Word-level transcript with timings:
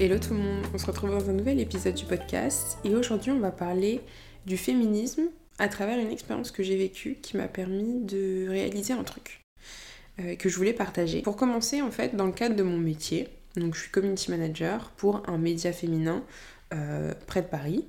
Hello 0.00 0.16
tout 0.16 0.32
le 0.32 0.38
monde, 0.38 0.64
on 0.72 0.78
se 0.78 0.86
retrouve 0.86 1.10
dans 1.10 1.28
un 1.28 1.32
nouvel 1.32 1.58
épisode 1.58 1.94
du 1.94 2.04
podcast 2.04 2.78
et 2.84 2.94
aujourd'hui 2.94 3.32
on 3.32 3.40
va 3.40 3.50
parler 3.50 4.00
du 4.46 4.56
féminisme 4.56 5.22
à 5.58 5.66
travers 5.66 5.98
une 5.98 6.12
expérience 6.12 6.52
que 6.52 6.62
j'ai 6.62 6.76
vécue 6.76 7.16
qui 7.20 7.36
m'a 7.36 7.48
permis 7.48 8.04
de 8.04 8.48
réaliser 8.48 8.92
un 8.92 9.02
truc 9.02 9.40
euh, 10.20 10.36
que 10.36 10.48
je 10.48 10.56
voulais 10.56 10.72
partager. 10.72 11.22
Pour 11.22 11.34
commencer 11.34 11.82
en 11.82 11.90
fait 11.90 12.14
dans 12.14 12.26
le 12.26 12.32
cadre 12.32 12.54
de 12.54 12.62
mon 12.62 12.78
métier, 12.78 13.26
donc 13.56 13.74
je 13.74 13.80
suis 13.80 13.90
community 13.90 14.30
manager 14.30 14.92
pour 14.96 15.28
un 15.28 15.36
média 15.36 15.72
féminin 15.72 16.22
euh, 16.72 17.12
près 17.26 17.42
de 17.42 17.48
Paris. 17.48 17.84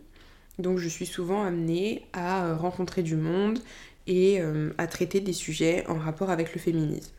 Donc 0.58 0.80
je 0.80 0.90
suis 0.90 1.06
souvent 1.06 1.44
amenée 1.44 2.08
à 2.14 2.56
rencontrer 2.56 3.04
du 3.04 3.18
monde 3.18 3.60
et 4.08 4.42
euh, 4.42 4.74
à 4.80 4.88
traiter 4.88 5.20
des 5.20 5.34
sujets 5.34 5.86
en 5.88 6.00
rapport 6.00 6.32
avec 6.32 6.56
le 6.56 6.60
féminisme 6.60 7.14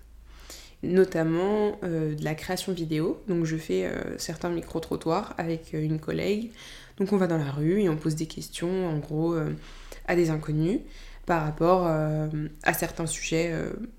notamment 0.83 1.79
euh, 1.83 2.15
de 2.15 2.25
la 2.25 2.35
création 2.35 2.73
vidéo. 2.73 3.23
Donc 3.29 3.45
je 3.45 3.57
fais 3.57 3.87
euh, 3.87 4.19
certains 4.19 4.51
micro-trottoirs 4.51 5.35
avec 5.39 5.75
euh, 5.75 5.83
une 5.83 5.99
collègue. 5.99 6.51
Donc 6.97 7.13
on 7.13 7.17
va 7.17 7.27
dans 7.27 7.39
la 7.39 7.51
rue 7.51 7.83
et 7.83 7.89
on 7.89 7.97
pose 7.97 8.15
des 8.15 8.27
questions 8.27 8.89
en 8.89 8.99
gros 8.99 9.35
à 10.07 10.17
des 10.17 10.29
inconnus 10.29 10.81
par 11.25 11.45
rapport 11.45 11.87
à 11.87 12.75
certains 12.75 13.07
sujets 13.07 13.55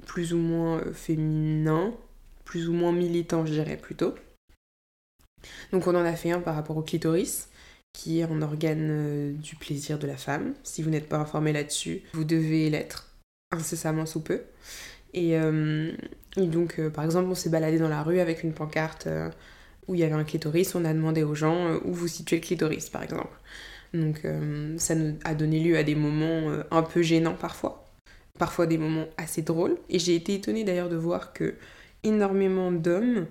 plus 0.05 0.35
ou 0.35 0.37
moins 0.37 0.83
féminins, 0.93 1.95
plus 2.45 2.69
ou 2.69 2.73
moins 2.73 2.91
militants 2.91 3.43
je 3.43 3.53
dirais 3.53 3.77
plutôt. 3.77 4.13
Donc 5.71 5.87
on 5.87 5.95
en 5.95 6.05
a 6.05 6.13
fait 6.13 6.29
un 6.29 6.41
par 6.41 6.53
rapport 6.53 6.77
au 6.77 6.83
clitoris 6.83 7.49
qui 7.91 8.19
est 8.19 8.23
un 8.23 8.41
organe 8.43 9.35
du 9.37 9.55
plaisir 9.55 9.97
de 9.97 10.05
la 10.05 10.17
femme. 10.17 10.53
Si 10.61 10.83
vous 10.83 10.91
n'êtes 10.91 11.09
pas 11.09 11.17
informé 11.17 11.53
là-dessus, 11.53 12.03
vous 12.13 12.23
devez 12.23 12.69
l'être 12.69 13.07
incessamment 13.51 14.05
sous 14.05 14.21
peu. 14.21 14.41
Et, 15.13 15.37
euh, 15.37 15.91
donc, 16.37 16.79
euh, 16.79 16.89
par 16.89 17.03
exemple, 17.03 17.29
on 17.29 17.35
s'est 17.35 17.49
baladé 17.49 17.79
dans 17.79 17.89
la 17.89 18.03
rue 18.03 18.19
avec 18.19 18.43
une 18.43 18.53
pancarte 18.53 19.07
euh, 19.07 19.29
où 19.87 19.95
il 19.95 20.01
y 20.01 20.03
avait 20.03 20.13
un 20.13 20.23
clitoris. 20.23 20.75
On 20.75 20.85
a 20.85 20.93
demandé 20.93 21.23
aux 21.23 21.35
gens 21.35 21.75
où 21.83 21.93
vous 21.93 22.07
situez 22.07 22.37
le 22.37 22.41
clitoris, 22.41 22.89
par 22.89 23.03
exemple. 23.03 23.37
Donc, 23.93 24.25
ça 24.77 24.95
nous 24.95 25.15
a 25.25 25.35
donné 25.35 25.59
lieu 25.59 25.77
à 25.77 25.83
des 25.83 25.95
moments 25.95 26.49
un 26.71 26.81
peu 26.81 27.01
gênants 27.01 27.33
parfois. 27.33 27.85
Parfois 28.39 28.65
des 28.65 28.77
moments 28.77 29.07
assez 29.17 29.41
drôles. 29.41 29.77
Et 29.89 29.99
j'ai 29.99 30.15
été 30.15 30.35
étonnée 30.35 30.63
d'ailleurs 30.63 30.87
de 30.87 30.95
voir 30.95 31.33
que 31.33 31.55
énormément 32.03 32.71
d'hommes 32.71 33.25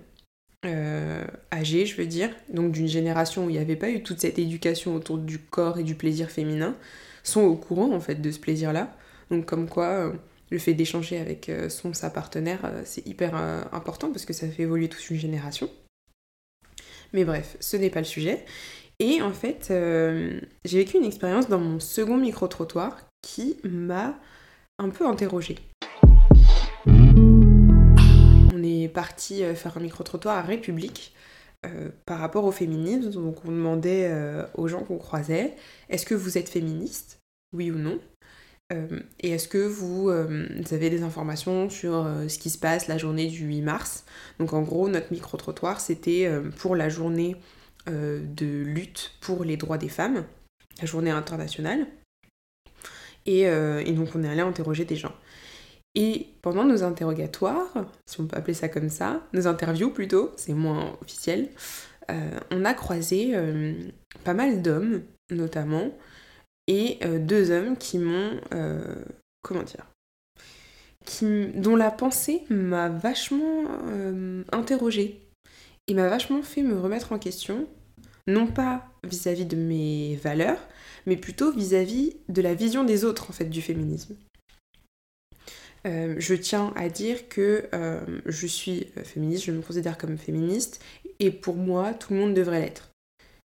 âgés, 1.50 1.86
je 1.86 1.96
veux 1.96 2.06
dire, 2.06 2.28
donc 2.52 2.72
d'une 2.72 2.88
génération 2.88 3.46
où 3.46 3.48
il 3.48 3.54
n'y 3.54 3.58
avait 3.58 3.76
pas 3.76 3.88
eu 3.88 4.02
toute 4.02 4.20
cette 4.20 4.38
éducation 4.38 4.94
autour 4.94 5.16
du 5.16 5.38
corps 5.38 5.78
et 5.78 5.82
du 5.82 5.94
plaisir 5.94 6.28
féminin, 6.30 6.76
sont 7.22 7.40
au 7.40 7.56
courant 7.56 7.94
en 7.94 8.00
fait 8.00 8.16
de 8.16 8.30
ce 8.30 8.38
plaisir-là. 8.38 8.94
Donc 9.30 9.46
comme 9.46 9.66
quoi, 9.66 10.12
le 10.50 10.58
fait 10.58 10.74
d'échanger 10.74 11.18
avec 11.18 11.48
euh, 11.48 11.68
son 11.68 11.94
sa 11.94 12.10
partenaire, 12.10 12.64
euh, 12.64 12.82
c'est 12.84 13.06
hyper 13.06 13.36
euh, 13.36 13.62
important 13.72 14.10
parce 14.10 14.24
que 14.24 14.32
ça 14.32 14.48
fait 14.48 14.64
évoluer 14.64 14.88
toute 14.88 15.08
une 15.10 15.18
génération. 15.18 15.70
Mais 17.12 17.24
bref, 17.24 17.56
ce 17.60 17.76
n'est 17.76 17.90
pas 17.90 18.00
le 18.00 18.06
sujet. 18.06 18.44
Et 18.98 19.22
en 19.22 19.32
fait, 19.32 19.72
j'ai 20.66 20.78
vécu 20.78 20.98
une 20.98 21.06
expérience 21.06 21.48
dans 21.48 21.58
mon 21.58 21.80
second 21.80 22.18
micro-trottoir 22.18 22.98
qui 23.22 23.56
m'a 23.64 24.18
un 24.78 24.90
peu 24.90 25.06
interrogée. 25.06 25.56
On 26.86 28.62
est 28.62 28.88
parti 28.92 29.42
faire 29.54 29.78
un 29.78 29.80
micro-trottoir 29.80 30.36
à 30.36 30.42
République 30.42 31.14
par 32.04 32.18
rapport 32.18 32.44
au 32.44 32.52
féminisme. 32.52 33.10
Donc 33.10 33.38
on 33.46 33.50
demandait 33.50 34.12
aux 34.52 34.68
gens 34.68 34.84
qu'on 34.84 34.98
croisait, 34.98 35.56
est-ce 35.88 36.04
que 36.04 36.14
vous 36.14 36.36
êtes 36.36 36.50
féministe? 36.50 37.20
Oui 37.54 37.70
ou 37.70 37.76
non? 37.76 37.98
Et 39.18 39.30
est-ce 39.30 39.48
que 39.48 39.58
vous, 39.58 40.10
euh, 40.10 40.46
avez 40.70 40.90
des 40.90 41.02
informations 41.02 41.68
sur 41.70 42.06
euh, 42.06 42.28
ce 42.28 42.38
qui 42.38 42.50
se 42.50 42.58
passe 42.58 42.86
la 42.86 42.98
journée 42.98 43.26
du 43.26 43.44
8 43.44 43.62
mars? 43.62 44.04
Donc 44.38 44.52
en 44.52 44.62
gros, 44.62 44.88
notre 44.88 45.12
micro-trottoir, 45.12 45.80
c'était 45.80 46.30
pour 46.58 46.76
la 46.76 46.88
journée 46.88 47.36
de 47.86 48.62
lutte 48.62 49.12
pour 49.20 49.42
les 49.42 49.56
droits 49.56 49.78
des 49.78 49.88
femmes, 49.88 50.24
la 50.80 50.86
journée 50.86 51.10
internationale. 51.10 51.86
Et, 53.26 53.44
donc 53.92 54.10
on 54.14 54.22
est 54.22 54.28
allé 54.28 54.40
interroger 54.40 54.84
des 54.84 54.96
gens. 54.96 55.14
Et 55.94 56.28
pendant 56.42 56.64
nos 56.64 56.84
interrogatoires, 56.84 57.72
si 58.06 58.20
on 58.20 58.26
peut 58.26 58.36
appeler 58.36 58.54
ça 58.54 58.68
comme 58.68 58.88
ça, 58.88 59.26
nos 59.32 59.46
interviews 59.46 59.90
plutôt, 59.90 60.32
c'est 60.36 60.54
moins 60.54 60.96
officiel, 61.02 61.48
on 62.08 62.64
a 62.64 62.74
croisé 62.74 63.34
pas 64.24 64.34
mal 64.34 64.62
d'hommes 64.62 65.02
notamment, 65.34 65.90
et 66.70 66.98
euh, 67.02 67.18
deux 67.18 67.50
hommes 67.50 67.76
qui 67.76 67.98
m'ont, 67.98 68.40
euh, 68.54 68.94
comment 69.42 69.64
dire, 69.64 69.86
dont 71.56 71.74
la 71.74 71.90
pensée 71.90 72.44
m'a 72.48 72.88
vachement 72.88 73.64
euh, 73.88 74.44
interrogée 74.52 75.20
et 75.88 75.94
m'a 75.94 76.08
vachement 76.08 76.42
fait 76.42 76.62
me 76.62 76.78
remettre 76.78 77.12
en 77.12 77.18
question, 77.18 77.66
non 78.28 78.46
pas 78.46 78.86
vis-à-vis 79.02 79.46
de 79.46 79.56
mes 79.56 80.14
valeurs, 80.14 80.60
mais 81.06 81.16
plutôt 81.16 81.50
vis-à-vis 81.50 82.14
de 82.28 82.40
la 82.40 82.54
vision 82.54 82.84
des 82.84 83.04
autres 83.04 83.30
en 83.30 83.32
fait 83.32 83.46
du 83.46 83.60
féminisme. 83.60 84.14
je 85.84 86.34
tiens 86.34 86.72
à 86.76 86.88
dire 86.88 87.28
que 87.28 87.68
je 88.26 88.46
suis 88.46 88.86
féministe, 89.02 89.46
je 89.46 89.52
me 89.52 89.62
considère 89.62 89.98
comme 89.98 90.18
féministe, 90.18 90.80
et 91.18 91.32
pour 91.32 91.56
moi, 91.56 91.94
tout 91.94 92.12
le 92.12 92.20
monde 92.20 92.34
devrait 92.34 92.60
l'être 92.60 92.89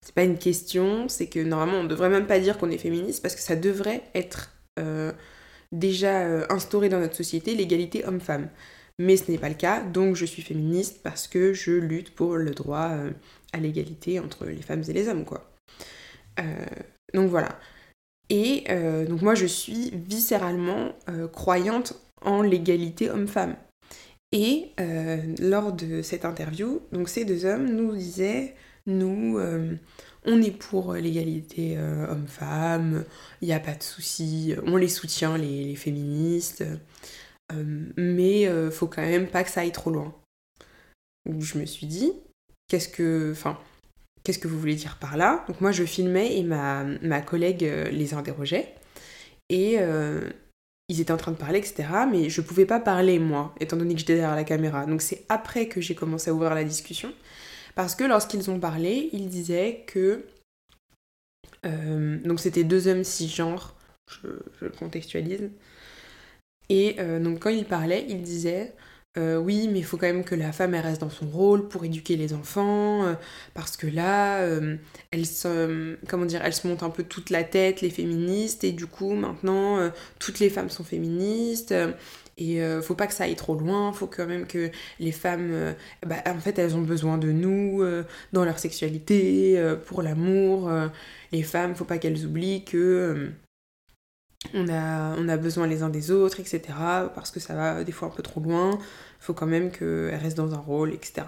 c'est 0.05 0.13
pas 0.13 0.23
une 0.23 0.37
question, 0.37 1.09
c'est 1.09 1.25
que 1.25 1.39
normalement 1.39 1.79
on 1.79 1.83
devrait 1.83 2.09
même 2.09 2.27
pas 2.27 2.39
dire 2.39 2.59
qu'on 2.59 2.69
est 2.69 2.77
féministe 2.77 3.23
parce 3.23 3.33
que 3.33 3.41
ça 3.41 3.55
devrait 3.55 4.03
être 4.13 4.51
euh, 4.79 5.11
déjà 5.71 6.21
euh, 6.21 6.45
instauré 6.49 6.89
dans 6.89 6.99
notre 6.99 7.15
société, 7.15 7.55
l'égalité 7.55 8.05
homme-femme. 8.05 8.49
Mais 8.99 9.17
ce 9.17 9.31
n'est 9.31 9.39
pas 9.39 9.49
le 9.49 9.55
cas, 9.55 9.81
donc 9.81 10.15
je 10.15 10.25
suis 10.25 10.43
féministe 10.43 10.99
parce 11.03 11.27
que 11.27 11.53
je 11.53 11.71
lutte 11.71 12.13
pour 12.13 12.35
le 12.35 12.51
droit 12.51 12.89
euh, 12.91 13.09
à 13.51 13.57
l'égalité 13.57 14.19
entre 14.19 14.45
les 14.45 14.61
femmes 14.61 14.83
et 14.87 14.93
les 14.93 15.09
hommes, 15.09 15.25
quoi. 15.25 15.49
donc 17.13 17.29
voilà. 17.29 17.57
Et 18.29 18.65
donc 19.07 19.21
moi 19.21 19.35
je 19.35 19.45
suis 19.45 19.91
viscéralement 19.91 20.93
croyante 21.31 21.93
en 22.21 22.41
l'égalité 22.41 23.09
homme-femme. 23.09 23.55
Et 24.31 24.71
lors 25.39 25.71
de 25.73 26.01
cette 26.01 26.25
interview, 26.25 26.81
donc 26.91 27.07
ces 27.07 27.23
deux 27.23 27.45
hommes 27.45 27.69
nous 27.69 27.95
disaient 27.95 28.55
nous, 28.87 29.37
euh, 29.37 29.75
on 30.25 30.41
est 30.41 30.51
pour 30.51 30.93
l'égalité 30.93 31.75
euh, 31.77 32.07
homme-femme, 32.07 33.03
il 33.41 33.47
n'y 33.47 33.53
a 33.53 33.59
pas 33.59 33.73
de 33.73 33.83
souci, 33.83 34.55
on 34.65 34.77
les 34.77 34.87
soutient, 34.87 35.37
les, 35.37 35.75
féministes, 35.75 36.63
euh, 37.51 37.91
mais 37.97 38.47
faut 38.71 38.87
quand 38.87 39.01
même 39.01 39.27
pas 39.27 39.43
que 39.43 39.49
ça 39.49 39.61
aille 39.61 39.71
trop 39.71 39.91
loin. 39.91 40.13
je 41.25 41.57
me 41.57 41.65
suis 41.65 41.87
dit, 41.87 42.13
qu'est-ce 42.67 42.89
que. 42.89 43.33
Vous 44.43 44.59
voulez 44.59 44.73
dire 44.73 44.97
par 44.99 45.17
là? 45.17 45.45
Donc 45.47 45.61
moi 45.61 45.71
je 45.71 45.83
filmais 45.83 46.35
et 46.37 46.41
ma, 46.41 46.83
ma 47.03 47.21
collègue 47.21 47.61
les 47.91 48.15
interrogeait. 48.15 48.73
Et 49.49 49.77
ils 50.89 51.01
étaient 51.01 51.11
en 51.11 51.17
train 51.17 51.31
de 51.31 51.37
parler, 51.37 51.59
etc. 51.59 51.87
Mais 52.11 52.29
je 52.29 52.41
pouvais 52.41 52.65
pas 52.65 52.79
parler 52.79 53.19
moi, 53.19 53.53
étant 53.59 53.77
donné 53.77 53.93
que 53.93 53.99
j'étais 53.99 54.15
derrière 54.15 54.35
la 54.35 54.43
caméra. 54.43 54.87
Donc 54.87 55.03
c'est 55.03 55.25
après 55.29 55.67
que 55.67 55.79
j'ai 55.79 55.93
commencé 55.93 56.31
à 56.31 56.33
ouvrir 56.33 56.55
la 56.55 56.63
discussion. 56.63 57.13
Parce 57.75 57.95
que 57.95 58.05
lorsqu'ils 58.05 58.49
ont 58.49 58.59
parlé, 58.59 59.09
ils 59.11 59.27
disaient 59.27 59.83
que. 59.85 60.25
Euh, 61.65 62.17
donc 62.19 62.39
c'était 62.39 62.63
deux 62.63 62.87
hommes 62.87 63.03
cisgenres, 63.03 63.75
je, 64.09 64.27
je 64.61 64.67
contextualise. 64.67 65.49
Et 66.69 66.95
euh, 66.99 67.19
donc 67.19 67.41
quand 67.41 67.49
ils 67.49 67.65
parlaient, 67.65 68.05
ils 68.07 68.21
disaient 68.21 68.73
euh, 69.17 69.37
oui, 69.37 69.69
mais 69.69 69.79
il 69.79 69.85
faut 69.85 69.95
quand 69.95 70.07
même 70.07 70.25
que 70.25 70.35
la 70.35 70.51
femme 70.51 70.75
reste 70.75 70.99
dans 70.99 71.09
son 71.09 71.25
rôle 71.27 71.69
pour 71.69 71.85
éduquer 71.85 72.17
les 72.17 72.33
enfants, 72.33 73.15
parce 73.53 73.77
que 73.77 73.87
là, 73.87 74.45
elle 75.11 75.25
se, 75.25 75.97
comment 76.09 76.25
dire, 76.25 76.41
elle 76.43 76.53
se 76.53 76.67
monte 76.67 76.83
un 76.83 76.89
peu 76.89 77.03
toute 77.03 77.29
la 77.29 77.45
tête, 77.45 77.79
les 77.79 77.89
féministes, 77.89 78.65
et 78.65 78.73
du 78.73 78.87
coup 78.87 79.13
maintenant 79.13 79.89
toutes 80.19 80.39
les 80.39 80.49
femmes 80.49 80.69
sont 80.69 80.83
féministes. 80.83 81.73
Et 82.37 82.61
euh, 82.61 82.81
faut 82.81 82.95
pas 82.95 83.07
que 83.07 83.13
ça 83.13 83.23
aille 83.23 83.35
trop 83.35 83.55
loin, 83.55 83.93
faut 83.93 84.07
quand 84.07 84.27
même 84.27 84.45
que 84.45 84.69
les 84.99 85.13
femmes, 85.13 85.51
euh, 85.53 85.73
bah, 86.05 86.17
en 86.27 86.39
fait, 86.39 86.59
elles 86.59 86.75
ont 86.75 86.81
besoin 86.81 87.17
de 87.17 87.31
nous 87.31 87.81
euh, 87.81 88.03
dans 88.33 88.43
leur 88.43 88.59
sexualité, 88.59 89.61
pour 89.85 90.01
l'amour. 90.01 90.69
les 91.31 91.43
femmes, 91.43 91.75
faut 91.75 91.85
pas 91.85 91.97
qu'elles 91.97 92.25
oublient 92.25 92.65
que 92.65 93.31
on, 94.53 94.67
a, 94.69 95.15
on 95.17 95.27
a 95.29 95.37
besoin 95.37 95.67
les 95.67 95.81
uns 95.83 95.89
des 95.89 96.11
autres, 96.11 96.39
etc. 96.39 96.61
Parce 97.15 97.31
que 97.31 97.39
ça 97.39 97.55
va 97.55 97.83
des 97.83 97.91
fois 97.91 98.09
un 98.09 98.11
peu 98.11 98.23
trop 98.23 98.41
loin. 98.41 98.77
Faut 99.19 99.33
quand 99.33 99.47
même 99.47 99.71
qu'elles 99.71 100.15
restent 100.15 100.37
dans 100.37 100.53
un 100.53 100.59
rôle, 100.59 100.93
etc. 100.93 101.27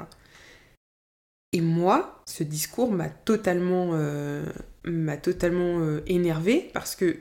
Et 1.54 1.62
moi, 1.62 2.22
ce 2.26 2.44
discours 2.44 2.92
m'a 2.92 3.10
totalement, 3.10 3.98
m'a 4.84 5.18
totalement 5.18 5.80
énervé 6.06 6.70
parce 6.74 6.96
que 6.96 7.18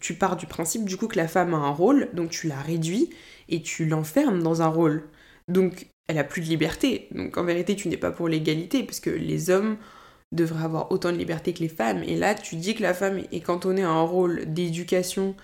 tu 0.00 0.14
pars 0.14 0.36
du 0.36 0.46
principe 0.46 0.84
du 0.84 0.96
coup 0.96 1.08
que 1.08 1.16
la 1.16 1.28
femme 1.28 1.54
a 1.54 1.58
un 1.58 1.70
rôle, 1.70 2.08
donc 2.12 2.30
tu 2.30 2.48
la 2.48 2.60
réduis 2.60 3.10
et 3.48 3.62
tu 3.62 3.84
l'enfermes 3.86 4.42
dans 4.42 4.62
un 4.62 4.68
rôle. 4.68 5.04
Donc 5.48 5.86
elle 6.08 6.18
a 6.18 6.24
plus 6.24 6.42
de 6.42 6.46
liberté. 6.46 7.08
Donc 7.12 7.36
en 7.36 7.44
vérité, 7.44 7.76
tu 7.76 7.88
n'es 7.88 7.96
pas 7.96 8.10
pour 8.10 8.28
l'égalité, 8.28 8.82
parce 8.82 9.00
que 9.00 9.10
les 9.10 9.50
hommes 9.50 9.76
devraient 10.32 10.64
avoir 10.64 10.90
autant 10.90 11.12
de 11.12 11.16
liberté 11.16 11.52
que 11.52 11.60
les 11.60 11.68
femmes. 11.68 12.02
Et 12.02 12.16
là, 12.16 12.34
tu 12.34 12.56
dis 12.56 12.74
que 12.74 12.82
la 12.82 12.94
femme 12.94 13.22
est 13.30 13.40
cantonnée 13.40 13.84
à 13.84 13.90
un 13.90 14.02
rôle 14.02 14.44
d'éducation 14.46 15.34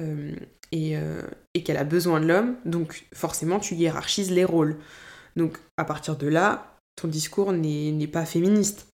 euh, 0.00 0.34
et, 0.72 0.96
euh, 0.96 1.22
et 1.54 1.62
qu'elle 1.62 1.76
a 1.76 1.84
besoin 1.84 2.20
de 2.20 2.26
l'homme, 2.26 2.56
donc 2.64 3.04
forcément 3.14 3.60
tu 3.60 3.74
hiérarchises 3.74 4.30
les 4.30 4.44
rôles. 4.44 4.78
Donc 5.36 5.58
à 5.76 5.84
partir 5.84 6.16
de 6.16 6.26
là, 6.26 6.76
ton 6.96 7.08
discours 7.08 7.52
n'est 7.52 8.06
pas 8.06 8.26
féministe. 8.26 8.88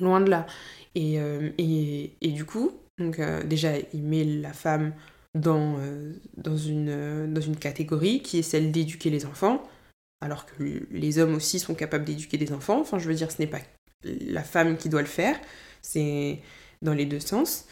Loin 0.00 0.20
de 0.20 0.30
là. 0.30 0.46
Et, 0.94 1.20
euh, 1.20 1.50
et, 1.58 2.12
et 2.20 2.28
du 2.28 2.44
coup, 2.44 2.72
donc, 2.98 3.18
euh, 3.18 3.42
déjà, 3.42 3.72
il 3.92 4.02
met 4.02 4.24
la 4.24 4.52
femme 4.52 4.94
dans, 5.34 5.78
dans, 6.36 6.56
une, 6.56 7.32
dans 7.32 7.40
une 7.40 7.56
catégorie 7.56 8.22
qui 8.22 8.38
est 8.38 8.42
celle 8.42 8.70
d'éduquer 8.70 9.10
les 9.10 9.26
enfants, 9.26 9.62
alors 10.20 10.46
que 10.46 10.86
les 10.90 11.18
hommes 11.18 11.34
aussi 11.34 11.58
sont 11.58 11.74
capables 11.74 12.04
d'éduquer 12.04 12.38
des 12.38 12.52
enfants. 12.52 12.80
Enfin, 12.80 12.98
je 12.98 13.08
veux 13.08 13.14
dire, 13.14 13.32
ce 13.32 13.42
n'est 13.42 13.48
pas 13.48 13.58
la 14.04 14.44
femme 14.44 14.76
qui 14.76 14.88
doit 14.88 15.00
le 15.00 15.08
faire, 15.08 15.36
c'est 15.82 16.40
dans 16.82 16.94
les 16.94 17.06
deux 17.06 17.20
sens. 17.20 17.66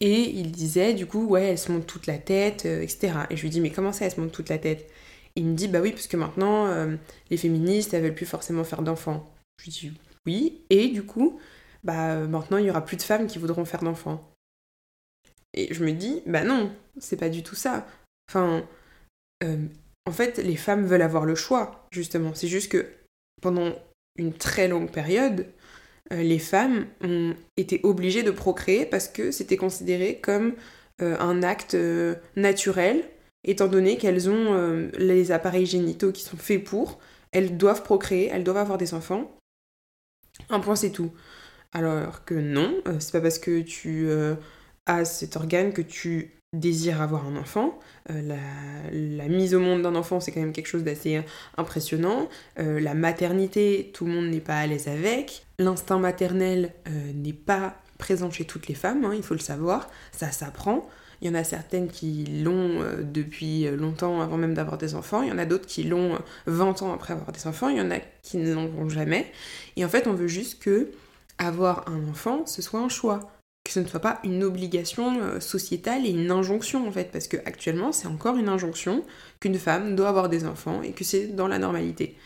Et 0.00 0.30
il 0.30 0.52
disait, 0.52 0.94
du 0.94 1.06
coup, 1.06 1.26
ouais, 1.26 1.48
elle 1.48 1.58
se 1.58 1.70
monte 1.70 1.86
toute 1.86 2.06
la 2.06 2.18
tête, 2.18 2.64
etc. 2.64 3.12
Et 3.28 3.36
je 3.36 3.42
lui 3.42 3.50
dis, 3.50 3.60
mais 3.60 3.70
comment 3.70 3.92
ça, 3.92 4.06
elle 4.06 4.12
se 4.12 4.20
monte 4.20 4.32
toute 4.32 4.48
la 4.48 4.58
tête? 4.58 4.88
Il 5.36 5.46
me 5.46 5.54
dit 5.54 5.68
bah 5.68 5.80
oui 5.80 5.92
parce 5.92 6.06
que 6.06 6.16
maintenant 6.16 6.66
euh, 6.66 6.96
les 7.30 7.36
féministes 7.36 7.94
elles 7.94 8.02
veulent 8.02 8.14
plus 8.14 8.26
forcément 8.26 8.64
faire 8.64 8.82
d'enfants. 8.82 9.24
Je 9.58 9.64
lui 9.64 9.72
dis 9.72 9.92
oui 10.26 10.64
et 10.70 10.88
du 10.88 11.02
coup 11.04 11.38
bah 11.84 12.16
maintenant 12.26 12.58
il 12.58 12.66
y 12.66 12.70
aura 12.70 12.84
plus 12.84 12.96
de 12.96 13.02
femmes 13.02 13.26
qui 13.26 13.38
voudront 13.38 13.64
faire 13.64 13.82
d'enfants. 13.82 14.31
Et 15.54 15.72
je 15.72 15.84
me 15.84 15.92
dis 15.92 16.22
bah 16.26 16.44
non 16.44 16.72
c'est 16.98 17.18
pas 17.18 17.28
du 17.28 17.42
tout 17.42 17.54
ça. 17.54 17.86
Enfin 18.30 18.64
euh, 19.44 19.66
en 20.06 20.12
fait 20.12 20.38
les 20.38 20.56
femmes 20.56 20.86
veulent 20.86 21.02
avoir 21.02 21.24
le 21.24 21.34
choix 21.34 21.86
justement. 21.90 22.34
C'est 22.34 22.48
juste 22.48 22.70
que 22.70 22.86
pendant 23.40 23.74
une 24.16 24.32
très 24.32 24.68
longue 24.68 24.90
période 24.90 25.46
euh, 26.12 26.22
les 26.22 26.38
femmes 26.38 26.86
ont 27.02 27.34
été 27.56 27.80
obligées 27.82 28.22
de 28.22 28.30
procréer 28.30 28.86
parce 28.86 29.08
que 29.08 29.30
c'était 29.30 29.56
considéré 29.56 30.18
comme 30.20 30.54
un 31.00 31.42
acte 31.42 31.76
naturel 32.36 33.02
étant 33.44 33.68
donné 33.68 33.96
qu'elles 33.96 34.28
ont 34.30 34.54
euh, 34.54 34.90
les 34.98 35.32
appareils 35.32 35.66
génitaux 35.66 36.12
qui 36.12 36.22
sont 36.22 36.36
faits 36.36 36.62
pour, 36.62 37.00
elles 37.32 37.56
doivent 37.56 37.82
procréer, 37.82 38.28
elles 38.32 38.44
doivent 38.44 38.58
avoir 38.58 38.78
des 38.78 38.94
enfants. 38.94 39.36
Un 40.48 40.60
point 40.60 40.76
c'est 40.76 40.90
tout. 40.90 41.12
Alors 41.72 42.24
que 42.24 42.34
non, 42.34 42.74
euh, 42.86 43.00
c'est 43.00 43.12
pas 43.12 43.20
parce 43.20 43.38
que 43.38 43.60
tu 43.60 44.08
euh, 44.88 44.92
as 44.92 45.04
cet 45.04 45.36
organe 45.36 45.72
que 45.72 45.82
tu 45.82 46.32
désires 46.52 47.00
avoir 47.00 47.26
un 47.26 47.36
enfant. 47.36 47.78
La, 48.08 48.36
la, 48.92 49.28
mise 49.28 49.54
au 49.54 49.60
monde 49.60 49.82
d'un 49.82 49.94
enfant, 49.94 50.20
c'est 50.20 50.32
quand 50.32 50.40
même 50.40 50.52
quelque 50.52 50.66
chose 50.66 50.84
d'assez 50.84 51.22
impressionnant. 51.56 52.28
la 52.58 52.92
maternité, 52.92 53.90
tout 53.94 54.04
le 54.04 54.12
monde 54.12 54.26
n'est 54.26 54.40
pas 54.40 54.58
à 54.58 54.66
l'aise 54.66 54.86
avec. 54.86 55.46
L'instinct 55.58 55.98
maternel 55.98 56.74
n'est 57.14 57.32
pas 57.32 57.76
présent 57.96 58.30
chez 58.30 58.44
toutes 58.44 58.66
les 58.66 58.74
femmes, 58.74 59.04
hein, 59.04 59.12
il 59.14 59.22
faut 59.22 59.32
le 59.32 59.40
savoir. 59.40 59.88
Ça 60.10 60.30
s'apprend. 60.30 60.86
Il 61.22 61.28
y 61.28 61.30
en 61.30 61.34
a 61.36 61.44
certaines 61.44 61.86
qui 61.86 62.24
l'ont 62.42 62.82
euh, 62.82 63.02
depuis 63.04 63.70
longtemps 63.70 64.20
avant 64.20 64.36
même 64.36 64.54
d'avoir 64.54 64.76
des 64.76 64.96
enfants. 64.96 65.22
Il 65.22 65.28
y 65.28 65.32
en 65.32 65.38
a 65.38 65.46
d'autres 65.46 65.66
qui 65.66 65.84
l'ont 65.84 66.18
20 66.46 66.82
ans 66.82 66.92
après 66.92 67.12
avoir 67.12 67.30
des 67.30 67.46
enfants. 67.46 67.68
Il 67.68 67.76
y 67.76 67.80
en 67.80 67.92
a 67.92 68.00
qui 68.22 68.38
ne 68.38 68.52
l'ont 68.52 68.88
jamais. 68.88 69.30
Et 69.76 69.84
en 69.84 69.88
fait, 69.88 70.08
on 70.08 70.14
veut 70.14 70.26
juste 70.26 70.60
que 70.60 70.90
avoir 71.38 71.88
un 71.88 72.08
enfant, 72.08 72.44
ce 72.46 72.60
soit 72.60 72.80
un 72.80 72.88
choix. 72.88 73.30
Que 73.64 73.70
ce 73.70 73.80
ne 73.80 73.86
soit 73.86 74.00
pas 74.00 74.18
une 74.24 74.42
obligation 74.42 75.20
euh, 75.20 75.40
sociétale 75.40 76.04
et 76.04 76.10
une 76.10 76.30
injonction 76.30 76.86
en 76.86 76.92
fait. 76.92 77.10
Parce 77.12 77.28
que 77.28 77.36
actuellement, 77.46 77.92
c'est 77.92 78.08
encore 78.08 78.36
une 78.36 78.48
injonction 78.48 79.04
qu'une 79.40 79.58
femme 79.58 79.94
doit 79.96 80.08
avoir 80.08 80.28
des 80.28 80.44
enfants 80.44 80.82
et 80.82 80.92
que 80.92 81.04
c'est 81.04 81.28
dans 81.28 81.48
la 81.48 81.58
normalité. 81.58 82.16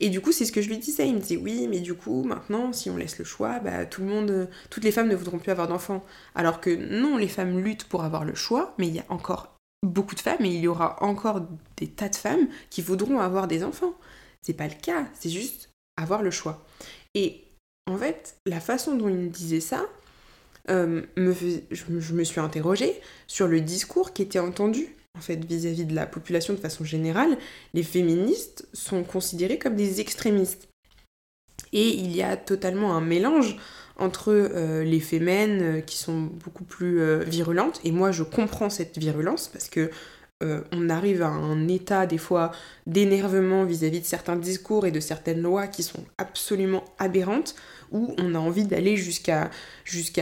Et 0.00 0.10
du 0.10 0.20
coup, 0.20 0.32
c'est 0.32 0.44
ce 0.44 0.52
que 0.52 0.60
je 0.60 0.68
lui 0.68 0.78
disais. 0.78 1.08
Il 1.08 1.14
me 1.14 1.20
dit 1.20 1.36
oui, 1.36 1.68
mais 1.68 1.80
du 1.80 1.94
coup, 1.94 2.24
maintenant, 2.24 2.72
si 2.72 2.90
on 2.90 2.96
laisse 2.96 3.18
le 3.18 3.24
choix, 3.24 3.60
bah, 3.60 3.86
tout 3.86 4.00
le 4.00 4.08
monde, 4.08 4.48
toutes 4.70 4.84
les 4.84 4.92
femmes 4.92 5.08
ne 5.08 5.14
voudront 5.14 5.38
plus 5.38 5.52
avoir 5.52 5.68
d'enfants. 5.68 6.04
Alors 6.34 6.60
que 6.60 6.70
non, 6.70 7.16
les 7.16 7.28
femmes 7.28 7.60
luttent 7.60 7.84
pour 7.84 8.04
avoir 8.04 8.24
le 8.24 8.34
choix, 8.34 8.74
mais 8.78 8.88
il 8.88 8.94
y 8.94 9.00
a 9.00 9.06
encore 9.08 9.54
beaucoup 9.84 10.14
de 10.14 10.20
femmes 10.20 10.44
et 10.44 10.48
il 10.48 10.60
y 10.60 10.68
aura 10.68 11.02
encore 11.02 11.42
des 11.76 11.88
tas 11.88 12.08
de 12.08 12.16
femmes 12.16 12.48
qui 12.70 12.82
voudront 12.82 13.20
avoir 13.20 13.46
des 13.46 13.62
enfants. 13.64 13.94
C'est 14.42 14.54
pas 14.54 14.66
le 14.66 14.74
cas, 14.74 15.06
c'est 15.14 15.30
juste 15.30 15.70
avoir 15.96 16.22
le 16.22 16.30
choix. 16.30 16.64
Et 17.14 17.44
en 17.86 17.96
fait, 17.96 18.36
la 18.46 18.60
façon 18.60 18.96
dont 18.96 19.08
il 19.08 19.16
me 19.16 19.28
disait 19.28 19.60
ça, 19.60 19.84
euh, 20.70 21.02
me 21.16 21.34
je 21.70 22.12
me 22.14 22.24
suis 22.24 22.40
interrogée 22.40 23.00
sur 23.26 23.48
le 23.48 23.60
discours 23.60 24.12
qui 24.12 24.22
était 24.22 24.38
entendu 24.38 24.88
en 25.16 25.20
fait, 25.20 25.44
vis-à-vis 25.44 25.84
de 25.84 25.94
la 25.94 26.06
population 26.06 26.54
de 26.54 26.58
façon 26.58 26.84
générale, 26.84 27.38
les 27.72 27.84
féministes 27.84 28.66
sont 28.72 29.04
considérés 29.04 29.58
comme 29.58 29.76
des 29.76 30.00
extrémistes. 30.00 30.68
Et 31.72 31.88
il 31.88 32.16
y 32.16 32.22
a 32.22 32.36
totalement 32.36 32.96
un 32.96 33.00
mélange 33.00 33.56
entre 33.96 34.32
euh, 34.32 34.82
les 34.82 34.98
fémènes 34.98 35.62
euh, 35.62 35.80
qui 35.80 35.98
sont 35.98 36.22
beaucoup 36.22 36.64
plus 36.64 37.00
virulentes, 37.24 37.80
et 37.84 37.92
moi 37.92 38.10
je 38.10 38.24
comprends 38.24 38.70
cette 38.70 38.98
virulence 38.98 39.48
parce 39.48 39.68
que 39.68 39.90
on 40.72 40.90
arrive 40.90 41.22
à 41.22 41.28
un 41.28 41.68
état 41.68 42.04
des 42.04 42.18
fois 42.18 42.52
d'énervement 42.86 43.64
vis-à-vis 43.64 44.00
de 44.00 44.04
certains 44.04 44.36
discours 44.36 44.84
et 44.84 44.90
de 44.90 45.00
certaines 45.00 45.40
lois 45.40 45.68
qui 45.68 45.82
sont 45.82 46.04
absolument 46.18 46.84
aberrantes 46.98 47.54
où 47.94 48.14
on 48.18 48.34
a 48.34 48.38
envie 48.38 48.64
d'aller 48.64 48.96
jusqu'à 48.96 49.48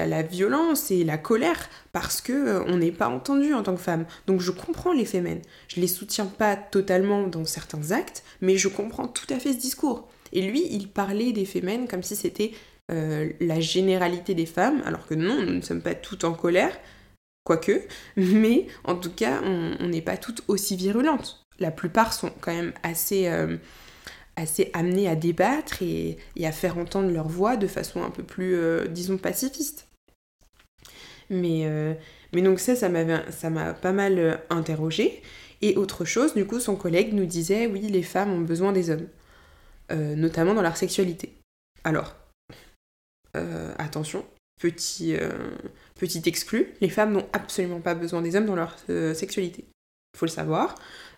la 0.06 0.22
violence 0.22 0.92
et 0.92 1.02
la 1.02 1.18
colère 1.18 1.68
parce 1.92 2.20
que 2.20 2.32
euh, 2.32 2.64
on 2.68 2.76
n'est 2.76 2.92
pas 2.92 3.08
entendu 3.08 3.54
en 3.54 3.64
tant 3.64 3.74
que 3.74 3.80
femme. 3.80 4.04
Donc 4.28 4.40
je 4.40 4.52
comprends 4.52 4.92
les 4.92 5.06
fémènes. 5.06 5.42
Je 5.66 5.80
les 5.80 5.88
soutiens 5.88 6.26
pas 6.26 6.54
totalement 6.54 7.26
dans 7.26 7.44
certains 7.44 7.90
actes, 7.90 8.22
mais 8.40 8.56
je 8.56 8.68
comprends 8.68 9.08
tout 9.08 9.26
à 9.30 9.40
fait 9.40 9.52
ce 9.52 9.58
discours. 9.58 10.08
Et 10.32 10.42
lui, 10.42 10.66
il 10.70 10.88
parlait 10.88 11.32
des 11.32 11.44
fémènes 11.44 11.88
comme 11.88 12.02
si 12.02 12.14
c'était 12.14 12.52
euh, 12.90 13.30
la 13.40 13.60
généralité 13.60 14.34
des 14.34 14.46
femmes, 14.46 14.82
alors 14.84 15.06
que 15.06 15.14
non, 15.14 15.42
nous 15.42 15.54
ne 15.54 15.60
sommes 15.62 15.82
pas 15.82 15.94
toutes 15.94 16.24
en 16.24 16.34
colère, 16.34 16.76
quoique, 17.44 17.82
mais 18.16 18.66
en 18.84 18.96
tout 18.96 19.12
cas, 19.12 19.40
on 19.42 19.88
n'est 19.88 20.02
pas 20.02 20.16
toutes 20.16 20.42
aussi 20.48 20.76
virulentes. 20.76 21.46
La 21.58 21.70
plupart 21.70 22.12
sont 22.12 22.30
quand 22.40 22.52
même 22.52 22.72
assez, 22.82 23.28
euh, 23.28 23.56
assez 24.36 24.70
amenées 24.72 25.08
à 25.08 25.16
débattre 25.16 25.82
et, 25.82 26.18
à 26.42 26.52
faire 26.52 26.78
entendre 26.78 27.10
leur 27.10 27.28
voix 27.28 27.56
de 27.56 27.66
façon 27.66 28.02
un 28.02 28.10
peu 28.10 28.22
plus, 28.22 28.54
euh, 28.54 28.86
disons, 28.86 29.18
pacifiste. 29.18 29.88
Mais, 31.30 31.66
euh, 31.66 31.94
mais 32.32 32.42
donc 32.42 32.60
ça, 32.60 32.74
ça 32.76 32.88
m'a 32.88 33.74
pas 33.74 33.92
mal 33.92 34.18
euh, 34.18 34.36
interrogé. 34.50 35.22
Et 35.60 35.76
autre 35.76 36.04
chose, 36.04 36.34
du 36.34 36.46
coup, 36.46 36.60
son 36.60 36.76
collègue 36.76 37.12
nous 37.12 37.26
disait, 37.26 37.66
oui, 37.66 37.82
les 37.82 38.02
femmes 38.02 38.32
ont 38.32 38.40
besoin 38.40 38.72
des 38.72 38.90
hommes, 38.90 39.06
notamment 39.90 40.54
dans 40.54 40.62
leur 40.62 40.76
sexualité. 40.76 41.34
Alors, 41.84 42.16
attention, 43.78 44.24
petit, 44.60 45.16
petit 45.94 46.22
exclu, 46.26 46.74
les 46.80 46.88
femmes 46.88 47.12
n'ont 47.12 47.28
absolument 47.32 47.80
pas 47.80 47.94
besoin 47.94 48.22
des 48.22 48.34
hommes 48.34 48.46
dans 48.46 48.56
leur 48.56 48.76
sexualité. 49.14 49.64
Il 50.14 50.18
faut 50.18 50.26
le 50.26 50.32
savoir. 50.32 50.74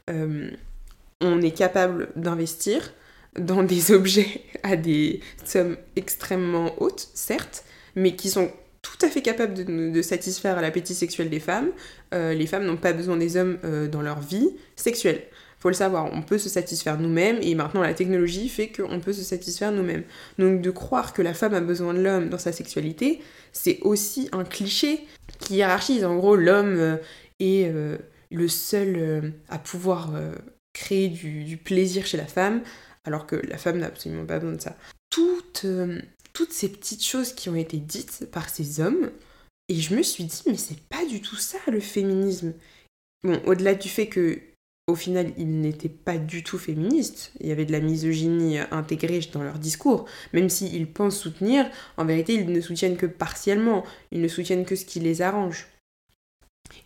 on 0.08 1.40
est 1.40 1.56
capable 1.56 2.10
d'investir 2.14 2.92
dans 3.38 3.62
des 3.62 3.92
objets 3.92 4.42
à 4.62 4.76
des 4.76 5.20
sommes 5.44 5.76
extrêmement 5.96 6.74
hautes, 6.80 7.08
certes, 7.14 7.64
mais 7.94 8.16
qui 8.16 8.30
sont 8.30 8.50
tout 8.82 9.06
à 9.06 9.08
fait 9.08 9.22
capables 9.22 9.54
de, 9.54 10.02
satisfaire 10.02 10.60
l'appétit 10.60 10.94
sexuel 10.94 11.30
des 11.30 11.40
femmes. 11.40 11.70
Euh, 12.12 12.34
les 12.34 12.46
femmes 12.46 12.64
n'ont 12.64 12.76
pas 12.76 12.92
besoin 12.92 13.16
des 13.16 13.36
hommes 13.36 13.58
euh, 13.64 13.88
dans 13.88 14.02
leur 14.02 14.20
vie 14.20 14.50
sexuelle. 14.76 15.22
Faut 15.58 15.70
le 15.70 15.74
savoir, 15.74 16.12
on 16.12 16.20
peut 16.20 16.36
se 16.36 16.50
satisfaire 16.50 17.00
nous-mêmes 17.00 17.38
et 17.40 17.54
maintenant 17.54 17.80
la 17.80 17.94
technologie 17.94 18.50
fait 18.50 18.68
qu'on 18.68 19.00
peut 19.00 19.14
se 19.14 19.22
satisfaire 19.22 19.72
nous-mêmes. 19.72 20.02
Donc 20.38 20.60
de 20.60 20.70
croire 20.70 21.14
que 21.14 21.22
la 21.22 21.32
femme 21.32 21.54
a 21.54 21.60
besoin 21.60 21.94
de 21.94 22.02
l'homme 22.02 22.28
dans 22.28 22.38
sa 22.38 22.52
sexualité, 22.52 23.22
c'est 23.52 23.78
aussi 23.80 24.28
un 24.32 24.44
cliché 24.44 25.00
qui 25.38 25.54
hiérarchise. 25.54 26.04
En 26.04 26.16
gros, 26.16 26.36
l'homme 26.36 26.76
euh, 26.76 26.96
est 27.40 27.72
le 28.30 28.48
seul 28.48 29.32
à 29.48 29.58
pouvoir 29.58 30.12
créer 30.74 31.08
du, 31.08 31.56
plaisir 31.56 32.04
chez 32.04 32.18
la 32.18 32.26
femme, 32.26 32.60
alors 33.04 33.26
que 33.26 33.36
la 33.36 33.58
femme 33.58 33.78
n'a 33.78 33.86
absolument 33.86 34.26
pas 34.26 34.38
besoin 34.38 34.56
de 34.56 34.60
ça. 34.60 34.76
Toutes, 35.10 35.62
euh, 35.64 36.00
toutes 36.32 36.52
ces 36.52 36.68
petites 36.68 37.04
choses 37.04 37.32
qui 37.32 37.48
ont 37.48 37.54
été 37.54 37.78
dites 37.78 38.28
par 38.30 38.48
ces 38.48 38.80
hommes, 38.80 39.10
et 39.68 39.76
je 39.76 39.94
me 39.94 40.02
suis 40.02 40.24
dit, 40.24 40.42
mais 40.46 40.56
c'est 40.56 40.80
pas 40.88 41.04
du 41.06 41.20
tout 41.20 41.36
ça 41.36 41.58
le 41.68 41.80
féminisme. 41.80 42.54
Bon, 43.22 43.40
au-delà 43.46 43.74
du 43.74 43.88
fait 43.88 44.08
que 44.08 44.40
au 44.86 44.94
final, 44.94 45.32
ils 45.38 45.60
n'étaient 45.60 45.88
pas 45.88 46.18
du 46.18 46.42
tout 46.42 46.58
féministes. 46.58 47.32
Il 47.40 47.46
y 47.46 47.52
avait 47.52 47.64
de 47.64 47.72
la 47.72 47.80
misogynie 47.80 48.58
intégrée 48.70 49.20
dans 49.32 49.42
leur 49.42 49.58
discours. 49.58 50.04
Même 50.34 50.50
s'ils 50.50 50.86
pensent 50.86 51.18
soutenir, 51.18 51.70
en 51.96 52.04
vérité, 52.04 52.34
ils 52.34 52.52
ne 52.52 52.60
soutiennent 52.60 52.98
que 52.98 53.06
partiellement. 53.06 53.84
Ils 54.12 54.20
ne 54.20 54.28
soutiennent 54.28 54.66
que 54.66 54.76
ce 54.76 54.84
qui 54.84 55.00
les 55.00 55.22
arrange. 55.22 55.68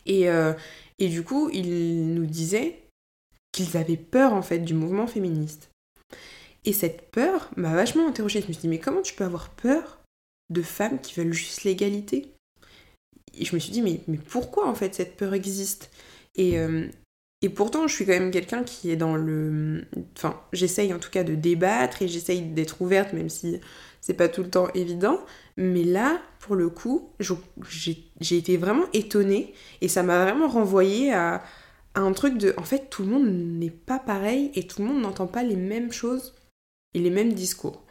Et, 0.07 0.31
euh, 0.31 0.53
et 1.01 1.09
du 1.09 1.25
coup, 1.25 1.51
ils 1.53 2.15
nous 2.15 2.27
disaient 2.27 2.79
qu'ils 3.51 3.77
avaient 3.77 3.97
peur, 3.97 4.33
en 4.33 4.43
fait, 4.43 4.61
du 4.61 4.75
mouvement 4.75 5.09
féministe. 5.09 5.71
Et 6.65 6.73
cette 6.73 7.11
peur 7.11 7.51
m'a 7.57 7.75
vachement 7.75 8.09
interrogée. 8.09 8.41
Je 8.41 8.49
me 8.49 8.53
suis 8.53 8.63
dit, 8.63 8.69
mais 8.69 8.81
comment 8.81 9.03
tu 9.03 9.15
peux 9.15 9.25
avoir 9.25 9.51
peur 9.51 10.01
de 10.51 10.63
femmes 10.63 11.01
qui 11.01 11.15
veulent 11.15 11.33
juste 11.33 11.65
l'égalité? 11.65 12.33
Et 13.39 13.45
je 13.45 13.55
me 13.55 13.61
suis 13.61 13.73
dit, 13.73 13.83
mais, 13.83 14.01
mais 14.09 14.19
pourquoi 14.19 14.69
en 14.69 14.75
fait 14.75 14.95
cette 14.95 15.17
peur 15.17 15.35
existe? 15.35 15.91
Et, 16.35 16.59
euh, 16.59 16.87
et 17.41 17.49
pourtant, 17.49 17.87
je 17.87 17.95
suis 17.95 18.05
quand 18.05 18.13
même 18.13 18.31
quelqu'un 18.31 18.65
qui 18.65 18.91
est 18.91 18.97
dans 18.97 19.15
le. 19.15 19.87
Enfin, 20.17 20.41
j'essaye 20.53 20.93
en 20.93 20.99
tout 20.99 21.11
cas 21.11 21.23
de 21.23 21.35
débattre 21.35 22.03
et 22.03 22.09
j'essaye 22.09 22.43
d'être 22.43 22.81
ouverte, 22.83 23.13
même 23.13 23.29
si 23.29 23.61
c'est 24.01 24.15
pas 24.15 24.29
tout 24.29 24.43
le 24.43 24.51
temps 24.51 24.69
évident. 24.75 25.21
Mais 25.57 25.85
là, 25.85 26.21
pour 26.41 26.57
le 26.57 26.69
coup, 26.69 27.13
j'ai 27.21 28.37
été 28.37 28.57
vraiment 28.57 28.87
étonnée 28.93 29.55
et 29.81 29.89
ça 29.89 30.03
m'a 30.03 30.25
vraiment 30.25 30.49
renvoyé 30.49 31.13
à, 31.13 31.37
à 31.37 31.41
un 32.01 32.13
truc 32.13 32.39
de. 32.39 32.55
En 32.57 32.65
fait, 32.65 32.91
tout 32.91 33.03
le 33.03 33.09
monde 33.09 33.29
n'est 33.29 33.71
pas 33.71 33.99
pareil 33.99 34.51
et 34.55 34.67
tout 34.67 34.83
le 34.83 34.89
monde 34.89 35.03
n'entend 35.03 35.27
pas 35.27 35.43
les 35.43 35.57
mêmes 35.57 35.93
choses 35.93 36.35
et 36.95 37.01
les 37.01 37.11
mêmes 37.11 37.33
discours. 37.33 37.85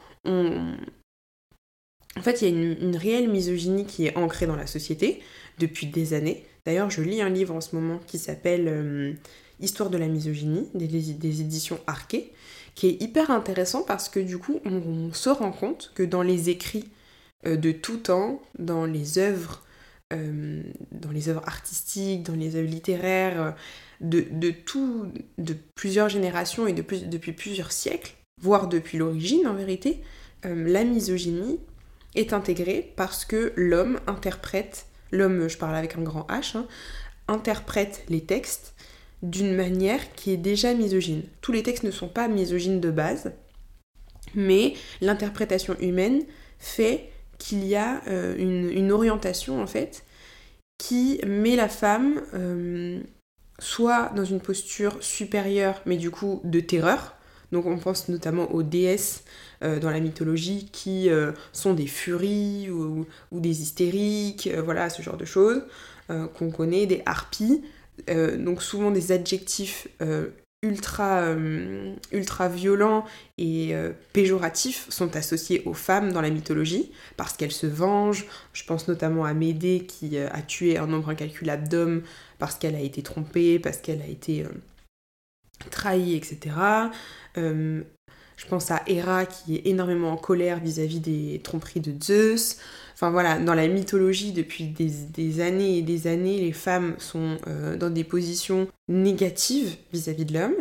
En 2.18 2.22
fait, 2.22 2.42
il 2.42 2.48
y 2.48 2.48
a 2.48 2.78
une, 2.82 2.96
réelle 2.96 3.30
misogynie 3.30 3.86
qui 3.86 4.08
est 4.08 4.18
ancrée 4.18 4.48
dans 4.48 4.56
la 4.56 4.68
société 4.68 5.22
depuis 5.60 5.88
des 5.88 6.14
années. 6.14 6.44
D'ailleurs, 6.66 6.90
je 6.90 7.02
lis 7.02 7.22
un 7.22 7.30
livre 7.30 7.54
en 7.54 7.62
ce 7.62 7.76
moment 7.76 8.00
qui 8.08 8.18
s'appelle 8.18 8.68
euh, 8.68 9.14
Histoire 9.60 9.90
de 9.90 9.98
la 9.98 10.08
misogynie, 10.08 10.68
des, 10.74 11.42
éditions 11.42 11.80
Arquet, 11.88 12.32
qui 12.76 12.88
est 12.88 13.02
hyper 13.02 13.32
intéressant 13.32 13.84
parce 13.84 14.10
que 14.10 14.20
du 14.20 14.38
coup, 14.38 14.60
on, 14.66 15.12
se 15.14 15.30
rend 15.30 15.52
compte 15.52 15.92
que 15.96 16.04
dans 16.04 16.22
les 16.22 16.50
écrits 16.50 16.90
euh, 17.46 17.56
de 17.56 17.72
tout 17.72 17.98
temps, 17.98 18.42
dans 18.60 18.86
les 18.86 19.18
œuvres, 19.18 19.64
euh, 20.14 20.62
dans 20.92 21.12
les 21.12 21.30
œuvres 21.30 21.44
artistiques, 21.46 22.24
dans 22.24 22.36
les 22.36 22.56
œuvres 22.56 22.70
littéraires, 22.70 23.56
de, 24.02 24.52
tout, 24.52 25.12
de 25.38 25.56
plusieurs 25.76 26.10
générations 26.10 26.68
et 26.68 26.74
de 26.74 26.84
depuis 27.06 27.32
plusieurs 27.32 27.72
siècles, 27.72 28.16
voire 28.42 28.68
depuis 28.68 28.98
l'origine 28.98 29.48
en 29.48 29.54
vérité, 29.54 30.02
euh, 30.46 30.68
la 30.68 30.84
misogynie 30.84 31.60
est 32.16 32.34
intégrée 32.34 32.94
parce 32.96 33.26
que 33.26 33.54
l'homme 33.56 34.00
interprète, 34.08 34.86
l'homme, 35.12 35.48
je 35.48 35.58
parle 35.58 35.76
avec 35.76 35.96
un 35.98 36.02
grand 36.02 36.28
H, 36.30 36.58
hein, 36.58 36.68
interprète 37.28 38.04
les 38.10 38.22
textes 38.22 38.74
d'une 39.24 39.56
manière 39.56 40.14
qui 40.14 40.32
est 40.32 40.38
déjà 40.38 40.74
misogyne. 40.74 41.24
Tous 41.42 41.52
les 41.52 41.64
textes 41.64 41.84
ne 41.84 41.92
sont 41.92 42.08
pas 42.08 42.28
misogynes 42.28 42.80
de 42.80 42.92
base, 42.92 43.34
mais 44.36 44.76
l'interprétation 45.02 45.76
humaine 45.80 46.24
fait 46.60 47.10
qu'il 47.40 47.66
y 47.66 47.76
a 47.76 48.02
euh, 48.08 48.36
une, 48.38 48.92
orientation 48.92 49.62
en 49.62 49.68
fait 49.68 50.04
qui 50.78 51.20
met 51.26 51.56
la 51.56 51.70
femme 51.70 52.22
euh, 52.34 53.02
soit 53.60 54.12
dans 54.16 54.26
une 54.26 54.40
posture 54.40 54.98
supérieure 55.02 55.82
mais 55.86 55.98
du 55.98 56.12
coup 56.12 56.42
de 56.44 56.60
terreur, 56.60 57.18
donc 57.52 57.66
on 57.66 57.78
pense 57.78 58.10
notamment 58.10 58.52
aux 58.52 58.64
déesses 58.64 59.24
euh, 59.64 59.80
dans 59.80 59.90
la 59.90 60.00
mythologie 60.00 60.70
qui 60.72 61.10
euh, 61.10 61.32
sont 61.54 61.74
des 61.74 61.88
furies 61.88 62.70
ou, 62.70 63.06
des 63.32 63.62
hystériques, 63.62 64.48
euh, 64.48 64.62
voilà, 64.62 64.90
ce 64.90 65.02
genre 65.02 65.18
de 65.18 65.26
choses 65.26 65.64
qu'on 66.36 66.52
connaît, 66.52 66.86
des 66.86 67.02
harpies, 67.06 67.66
donc 68.08 68.64
souvent 68.64 68.92
des 68.92 69.12
adjectifs 69.12 69.90
ultra, 70.64 71.36
ultra 72.12 72.50
violents 72.50 73.06
et 73.38 73.74
péjoratifs 74.14 74.88
sont 74.90 75.16
associés 75.16 75.62
aux 75.66 75.74
femmes 75.74 76.12
dans 76.12 76.22
la 76.22 76.30
mythologie 76.30 76.92
parce 77.16 77.34
qu'elles 77.34 77.52
se 77.52 77.68
vengent. 77.68 78.26
Je 78.54 78.64
pense 78.64 78.88
notamment 78.88 79.26
à 79.26 79.34
Médée 79.34 79.86
qui 79.86 80.18
a 80.18 80.42
tué 80.42 80.78
un 80.78 80.88
nombre 80.88 81.10
incalculable 81.10 81.68
d'hommes 81.68 82.02
parce 82.40 82.56
qu'elle 82.56 82.76
a 82.76 82.82
été 82.82 83.04
trompée, 83.04 83.60
parce 83.60 83.78
qu'elle 83.78 84.02
a 84.02 84.08
été 84.08 84.46
trahie, 85.70 86.16
etc. 86.16 86.56
Euh, 88.38 88.42
je 88.42 88.46
pense 88.48 88.72
à 88.72 88.82
Héra 88.88 89.26
qui 89.26 89.56
est 89.56 89.68
énormément 89.68 90.12
en 90.12 90.18
colère 90.18 90.60
vis-à-vis 90.60 91.00
des 91.00 91.42
tromperies 91.44 91.82
de 91.82 91.94
Zeus. 92.02 92.58
Enfin 92.94 93.12
voilà, 93.12 93.40
dans 93.40 93.54
la 93.54 93.68
mythologie, 93.68 94.32
depuis 94.32 94.66
des, 94.66 95.42
années 95.42 95.78
et 95.78 95.82
des 95.82 96.08
années, 96.08 96.40
les 96.40 96.54
femmes 96.54 96.96
sont 96.98 97.38
euh, 97.48 97.78
dans 97.78 97.90
des 97.90 98.04
positions 98.04 98.68
négatives 98.88 99.76
vis-à-vis 99.94 100.26
de 100.26 100.34
l'homme. 100.34 100.56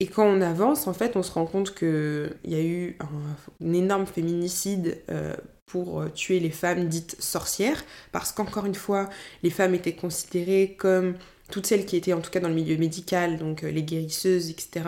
Et 0.00 0.06
quand 0.06 0.26
on 0.26 0.40
avance, 0.40 0.86
en 0.86 0.94
fait, 0.94 1.16
on 1.16 1.22
se 1.22 1.32
rend 1.32 1.46
compte 1.46 1.74
qu'il 1.74 2.34
y 2.44 2.54
a 2.54 2.62
eu 2.62 2.96
un, 3.00 3.72
énorme 3.72 4.06
féminicide 4.06 4.98
euh, 5.10 5.34
pour 5.66 6.04
tuer 6.12 6.40
les 6.40 6.50
femmes 6.50 6.88
dites 6.88 7.16
sorcières, 7.20 7.84
parce 8.12 8.32
qu'encore 8.32 8.66
une 8.66 8.74
fois, 8.74 9.08
les 9.42 9.50
femmes 9.50 9.74
étaient 9.74 9.94
considérées 9.94 10.76
comme 10.78 11.14
toutes 11.50 11.66
celles 11.66 11.84
qui 11.84 11.96
étaient 11.96 12.12
en 12.12 12.20
tout 12.20 12.30
cas 12.30 12.40
dans 12.40 12.48
le 12.48 12.54
milieu 12.54 12.76
médical, 12.76 13.38
donc 13.38 13.64
euh, 13.64 13.70
les 13.70 13.82
guérisseuses, 13.82 14.50
etc., 14.50 14.86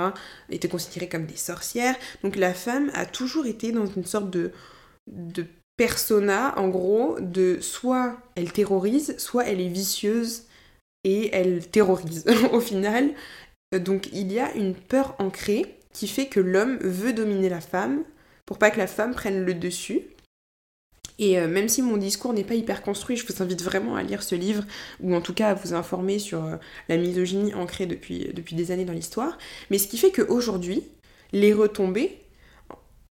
étaient 0.51 0.69
considérées 0.69 1.09
comme 1.09 1.27
des 1.27 1.37
sorcières. 1.37 1.97
Donc 2.23 2.37
la 2.37 2.55
femme 2.55 2.91
a 2.95 3.07
toujours 3.07 3.47
été 3.47 3.73
dans 3.73 3.87
une 3.87 4.05
sorte 4.05 4.31
de, 4.31 4.53
de 5.07 5.45
persona, 5.77 6.59
en 6.59 6.69
gros, 6.69 7.17
de 7.21 7.59
soit 7.61 8.17
elle 8.35 8.53
terrorise, 8.53 9.17
soit 9.19 9.47
elle 9.47 9.61
est 9.61 9.69
vicieuse 9.69 10.45
et 11.05 11.31
elle 11.35 11.67
terrorise 11.67 12.25
au 12.53 12.61
final. 12.61 13.11
Donc 13.73 14.09
il 14.13 14.33
y 14.33 14.41
a 14.41 14.53
une 14.55 14.75
peur 14.75 15.15
ancrée 15.19 15.77
qui 15.93 16.09
fait 16.09 16.27
que 16.27 16.41
l'homme 16.41 16.79
veut 16.79 17.13
dominer 17.13 17.49
la 17.49 17.61
femme 17.61 18.05
pour 18.45 18.59
pas 18.59 18.71
que 18.71 18.79
la 18.79 18.87
femme 18.87 19.15
prenne 19.15 19.45
le 19.45 19.55
dessus. 19.55 20.03
Et 21.19 21.39
euh, 21.39 21.49
même 21.49 21.69
si 21.69 21.83
mon 21.83 21.97
discours 21.97 22.33
n'est 22.33 22.45
pas 22.45 22.55
hyper 22.55 22.83
construit, 22.83 23.17
je 23.17 23.27
vous 23.27 23.43
invite 23.43 23.63
vraiment 23.63 23.97
à 23.97 24.03
lire 24.03 24.23
ce 24.23 24.35
livre, 24.35 24.65
ou 25.01 25.15
en 25.15 25.21
tout 25.21 25.35
cas 25.35 25.49
à 25.49 25.55
vous 25.55 25.75
informer 25.75 26.19
sur 26.19 26.45
euh, 26.45 26.57
la 26.89 26.97
misogynie 26.97 27.55
ancrée 27.55 27.87
depuis, 27.87 28.31
depuis 28.35 28.55
des 28.55 28.71
années 28.71 28.85
dans 28.85 28.93
l'histoire. 28.93 29.39
Mais 29.71 29.79
ce 29.79 29.89
qui 29.89 29.99
fait 29.99 30.11
qu'aujourd'hui, 30.11 30.83
les 31.33 31.53
retombées 31.53 32.19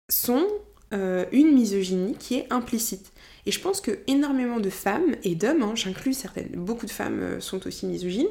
sont 0.09 0.45
euh, 0.93 1.25
une 1.31 1.53
misogynie 1.53 2.15
qui 2.15 2.35
est 2.35 2.51
implicite. 2.51 3.11
Et 3.45 3.51
je 3.51 3.59
pense 3.59 3.81
que 3.81 3.99
énormément 4.07 4.59
de 4.59 4.69
femmes 4.69 5.15
et 5.23 5.35
d'hommes, 5.35 5.63
hein, 5.63 5.75
j'inclus 5.75 6.13
certaines, 6.13 6.49
beaucoup 6.49 6.85
de 6.85 6.91
femmes 6.91 7.41
sont 7.41 7.65
aussi 7.67 7.85
misogynes, 7.85 8.27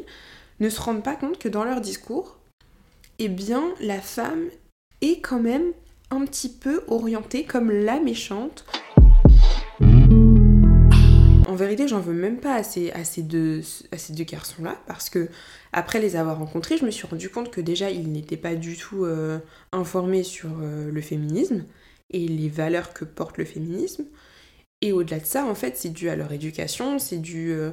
ne 0.61 0.69
se 0.69 0.81
rendent 0.81 1.03
pas 1.03 1.17
compte 1.17 1.39
que 1.39 1.49
dans 1.49 1.65
leur 1.65 1.81
discours, 1.81 2.39
eh 3.19 3.29
bien, 3.29 3.63
la 3.81 4.01
femme 4.01 4.49
est 5.01 5.21
quand 5.21 5.41
même 5.41 5.73
un 6.11 6.25
petit 6.25 6.49
peu 6.49 6.83
orientée 6.89 7.45
comme 7.45 7.71
la 7.71 8.01
méchante, 8.01 8.65
en 11.53 11.55
vérité, 11.55 11.87
j'en 11.87 12.01
veux 12.01 12.15
même 12.15 12.41
pas 12.41 12.55
à 12.55 12.63
ces, 12.63 13.23
deux, 13.23 13.63
garçons-là, 14.25 14.81
parce 14.87 15.11
que 15.11 15.29
après 15.75 16.01
les 16.01 16.17
avoir 16.17 16.39
rencontrés, 16.39 16.79
je 16.79 16.87
me 16.87 16.91
suis 16.91 17.07
rendu 17.07 17.29
compte 17.29 17.51
que 17.51 17.61
déjà, 17.61 17.91
ils 17.91 18.11
n'étaient 18.11 18.39
pas 18.39 18.55
du 18.55 18.75
tout 18.79 19.05
euh, 19.05 19.39
informés 19.71 20.23
sur 20.23 20.49
euh, 20.63 20.91
le 20.91 21.01
féminisme 21.03 21.67
et 22.09 22.27
les 22.27 22.49
valeurs 22.49 22.95
que 22.95 23.05
porte 23.05 23.37
le 23.37 23.45
féminisme. 23.45 24.07
Et 24.81 24.93
au-delà 24.93 25.21
de 25.21 25.27
ça, 25.27 25.45
en 25.45 25.55
fait, 25.55 25.77
c'est 25.77 25.91
dû 25.91 26.09
à 26.09 26.17
leur 26.17 26.33
éducation, 26.33 26.99
c'est 26.99 27.19
dû 27.19 27.53
euh, 27.53 27.73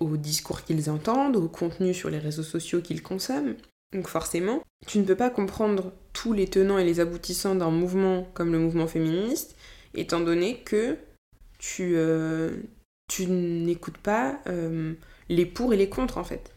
au 0.00 0.18
discours 0.18 0.62
qu'ils 0.62 0.90
entendent, 0.90 1.36
au 1.36 1.48
contenu 1.48 1.94
sur 1.94 2.10
les 2.10 2.18
réseaux 2.18 2.42
sociaux 2.42 2.82
qu'ils 2.82 3.02
consomment. 3.02 3.54
Donc 3.94 4.06
forcément, 4.06 4.62
tu 4.86 4.98
ne 4.98 5.04
peux 5.04 5.16
pas 5.16 5.30
comprendre 5.30 5.94
tous 6.12 6.34
les 6.34 6.46
tenants 6.46 6.76
et 6.76 6.84
les 6.84 7.00
aboutissants 7.00 7.54
d'un 7.54 7.70
mouvement 7.70 8.28
comme 8.34 8.52
le 8.52 8.58
mouvement 8.58 8.86
féministe, 8.86 9.56
étant 9.94 10.20
donné 10.20 10.60
que 10.62 10.98
tu, 11.58 11.96
tu 13.08 13.26
n'écoutes 13.26 13.98
pas 13.98 14.38
euh, 14.46 14.94
les 15.28 15.46
pour 15.46 15.74
et 15.74 15.76
les 15.76 15.88
contre 15.88 16.18
en 16.18 16.24
fait. 16.24 16.52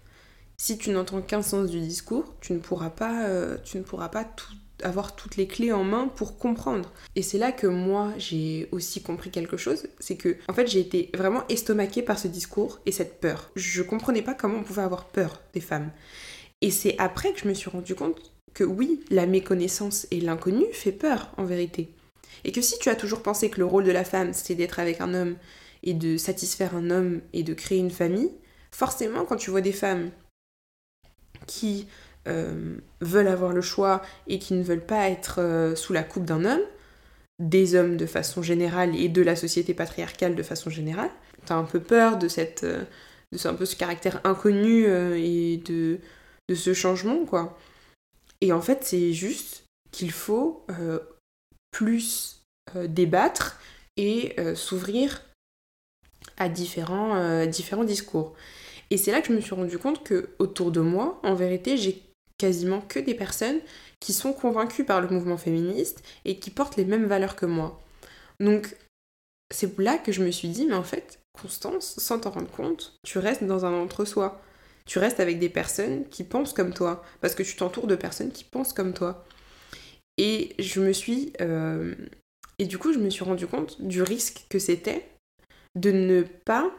Si 0.58 0.77
tu 0.77 0.91
n'entends 0.91 1.22
qu'un 1.22 1.41
sens 1.41 1.72
du 1.72 1.79
discours, 1.79 2.36
tu 2.39 2.53
ne 2.53 2.60
pourras 2.60 2.91
pas, 2.91 3.25
euh, 3.25 3.58
tu 3.63 3.77
ne 3.77 3.81
pourras 3.81 4.10
pas 4.10 4.27
avoir 4.84 5.15
toutes 5.15 5.38
les 5.38 5.48
clés 5.48 5.72
en 5.72 5.84
main 5.84 6.08
pour 6.08 6.38
comprendre. 6.38 6.91
Et 7.15 7.22
c'est 7.22 7.38
là 7.38 7.51
que 7.51 7.67
moi 7.67 8.13
j'ai 8.17 8.67
aussi 8.72 9.01
compris 9.01 9.31
quelque 9.31 9.58
chose, 9.58 9.88
c'est 10.00 10.17
que 10.17 10.38
en 10.48 10.53
fait 10.53 10.67
j'ai 10.67 10.79
été 10.79 11.10
vraiment 11.15 11.43
estomaquée 11.50 12.01
par 12.01 12.20
ce 12.20 12.27
discours 12.27 12.79
et 12.86 12.91
cette 12.91 13.20
peur. 13.20 13.50
Je 13.55 13.81
comprenais 13.81 14.22
pas 14.22 14.34
comment 14.34 14.60
on 14.60 14.63
pouvait 14.63 14.84
avoir 14.84 15.05
peur 15.05 15.41
des 15.53 15.62
femmes. 15.62 15.91
Et 16.62 16.70
c'est 16.70 16.96
après 17.00 17.34
que 17.34 17.39
je 17.39 17.48
me 17.48 17.53
suis 17.53 17.70
rendu 17.70 17.96
compte 17.96 18.31
que 18.53 18.63
oui, 18.63 19.03
la 19.10 19.25
méconnaissance 19.25 20.05
et 20.12 20.20
l'inconnu 20.20 20.65
fait 20.74 20.91
peur 20.91 21.31
en 21.38 21.46
vérité. 21.46 21.89
Et 22.43 22.51
que 22.51 22.62
si 22.62 22.77
tu 22.79 22.89
as 22.89 22.96
toujours 22.96 23.24
pensé 23.24 23.50
que 23.50 23.60
le 23.60 23.65
rôle 23.65 23.84
de 23.84 23.91
la 23.91 24.03
femme 24.03 24.34
c'était 24.34 24.55
d'être 24.55 24.79
avec 24.79 25.01
un 25.01 25.13
homme 25.13 25.36
et 25.83 25.93
de 25.93 26.17
satisfaire 26.17 26.75
un 26.75 26.89
homme 26.89 27.21
et 27.33 27.43
de 27.43 27.53
créer 27.53 27.79
une 27.79 27.91
famille, 27.91 28.31
forcément 28.71 29.25
quand 29.25 29.35
tu 29.35 29.50
vois 29.50 29.61
des 29.61 29.71
femmes 29.71 30.11
qui 31.47 31.88
euh, 32.27 32.77
veulent 33.00 33.27
avoir 33.27 33.51
le 33.51 33.61
choix 33.61 34.01
et 34.27 34.38
qui 34.38 34.53
ne 34.53 34.63
veulent 34.63 34.85
pas 34.85 35.09
être 35.09 35.39
euh, 35.39 35.75
sous 35.75 35.91
la 35.91 36.03
coupe 36.03 36.25
d'un 36.25 36.45
homme, 36.45 36.61
des 37.39 37.75
hommes 37.75 37.97
de 37.97 38.05
façon 38.05 38.43
générale 38.43 38.95
et 38.95 39.09
de 39.09 39.21
la 39.23 39.35
société 39.35 39.73
patriarcale 39.73 40.35
de 40.35 40.43
façon 40.43 40.69
générale, 40.69 41.09
t'as 41.45 41.55
un 41.55 41.63
peu 41.63 41.79
peur 41.79 42.17
de 42.17 42.27
cette 42.27 42.63
euh, 42.63 42.83
de 43.31 43.38
ce, 43.38 43.47
un 43.47 43.55
peu 43.55 43.65
ce 43.65 43.75
caractère 43.75 44.21
inconnu 44.25 44.83
et 44.83 45.57
de, 45.65 46.00
de 46.50 46.55
ce 46.55 46.73
changement 46.73 47.25
quoi. 47.25 47.57
Et 48.41 48.51
en 48.51 48.61
fait 48.61 48.83
c'est 48.83 49.13
juste 49.13 49.63
qu'il 49.91 50.11
faut 50.11 50.65
plus 51.71 52.43
débattre 52.75 53.57
et 53.95 54.35
s'ouvrir 54.55 55.21
à 56.38 56.50
différents, 56.50 57.15
euh, 57.15 57.45
différents 57.45 57.83
discours. 57.83 58.33
Et 58.89 58.97
c'est 58.97 59.11
là 59.11 59.21
que 59.21 59.27
je 59.27 59.33
me 59.33 59.41
suis 59.41 59.55
rendu 59.55 59.77
compte 59.77 60.03
que 60.03 60.29
autour 60.39 60.71
de 60.71 60.81
moi, 60.81 61.19
en 61.23 61.33
vérité, 61.33 61.77
j'ai 61.77 62.01
quasiment 62.38 62.81
que 62.81 63.00
des 63.00 63.13
personnes 63.13 63.59
qui 64.00 64.13
sont 64.13 64.33
convaincues 64.33 64.83
par 64.83 65.01
le 65.01 65.07
mouvement 65.07 65.38
féministe 65.38 66.03
et 66.25 66.39
qui 66.39 66.50
portent 66.50 66.75
les 66.75 66.85
mêmes 66.85 67.05
valeurs 67.05 67.35
que 67.35 67.45
moi. 67.45 67.79
Donc 68.39 68.75
c'est 69.53 69.77
là 69.79 69.97
que 69.97 70.11
je 70.11 70.23
me 70.23 70.31
suis 70.31 70.50
dit, 70.50 70.65
mais 70.65 70.75
en 70.75 70.83
fait, 70.83 71.21
Constance, 71.33 71.95
sans 71.97 72.19
t'en 72.19 72.31
rendre 72.31 72.51
compte, 72.51 73.00
tu 73.03 73.17
restes 73.17 73.43
dans 73.43 73.65
un 73.65 73.73
entre-soi. 73.73 74.41
Tu 74.85 75.00
restes 75.00 75.19
avec 75.19 75.39
des 75.39 75.50
personnes 75.50 76.07
qui 76.09 76.23
pensent 76.23 76.53
comme 76.53 76.73
toi, 76.73 77.03
parce 77.21 77.35
que 77.35 77.43
tu 77.43 77.55
t'entoures 77.55 77.88
de 77.88 77.95
personnes 77.95 78.31
qui 78.31 78.43
pensent 78.43 78.73
comme 78.73 78.93
toi. 78.93 79.25
Et 80.17 80.55
je 80.59 80.81
me 80.81 80.91
suis... 80.91 81.33
Euh, 81.39 81.95
et 82.59 82.65
du 82.65 82.77
coup, 82.77 82.93
je 82.93 83.00
me 83.00 83.09
suis 83.09 83.23
rendu 83.23 83.47
compte 83.47 83.81
du 83.81 84.01
risque 84.01 84.45
que 84.50 84.59
c'était 84.59 85.07
de 85.75 85.91
ne 85.91 86.23
pas 86.23 86.71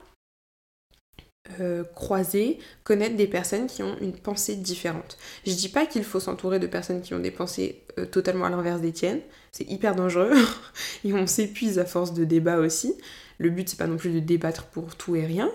euh, 1.61 1.82
croiser, 1.82 2.61
connaître 2.84 3.16
des 3.16 3.26
personnes 3.26 3.66
qui 3.66 3.82
ont 3.82 3.96
une 4.00 4.12
pensée 4.12 4.54
différente. 4.54 5.18
Je 5.44 5.52
dis 5.52 5.68
pas 5.68 5.87
qu'il 5.87 6.04
faut 6.04 6.20
s'entourer 6.20 6.61
de 6.61 6.68
personnes 6.68 7.02
qui 7.02 7.14
ont 7.14 7.18
des 7.18 7.32
pensées 7.32 7.82
euh, 7.99 8.06
totalement 8.06 8.44
à 8.44 8.50
l'inverse 8.50 8.80
des 8.80 8.92
tiennes, 8.92 9.20
c'est 9.50 9.68
hyper 9.68 9.96
dangereux 9.96 10.32
et 11.04 11.12
on 11.12 11.26
s'épuise 11.26 11.80
à 11.80 11.84
force 11.84 12.14
de 12.14 12.25
débat 12.25 12.58
aussi. 12.58 12.94
Le 13.38 13.50
but 13.50 13.68
c'est 13.68 13.76
pas 13.76 13.88
non 13.88 13.96
plus 13.96 14.12
de 14.12 14.20
débattre 14.20 14.66
pour 14.66 14.94
tout 14.94 15.16
et 15.16 15.26
rien, 15.26 15.50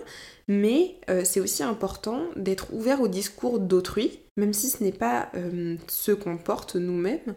mais 0.46 0.96
euh, 1.08 1.22
c'est 1.24 1.40
aussi 1.40 1.62
important 1.62 2.22
d'être 2.36 2.74
ouvert 2.74 3.00
au 3.00 3.08
discours 3.08 3.58
d'autrui, 3.58 4.20
même 4.36 4.52
si 4.52 4.68
ce 4.68 4.84
n'est 4.84 4.92
pas 4.92 5.32
ce 5.88 6.12
qu'on 6.12 6.36
porte 6.36 6.76
nous-mêmes, 6.76 7.34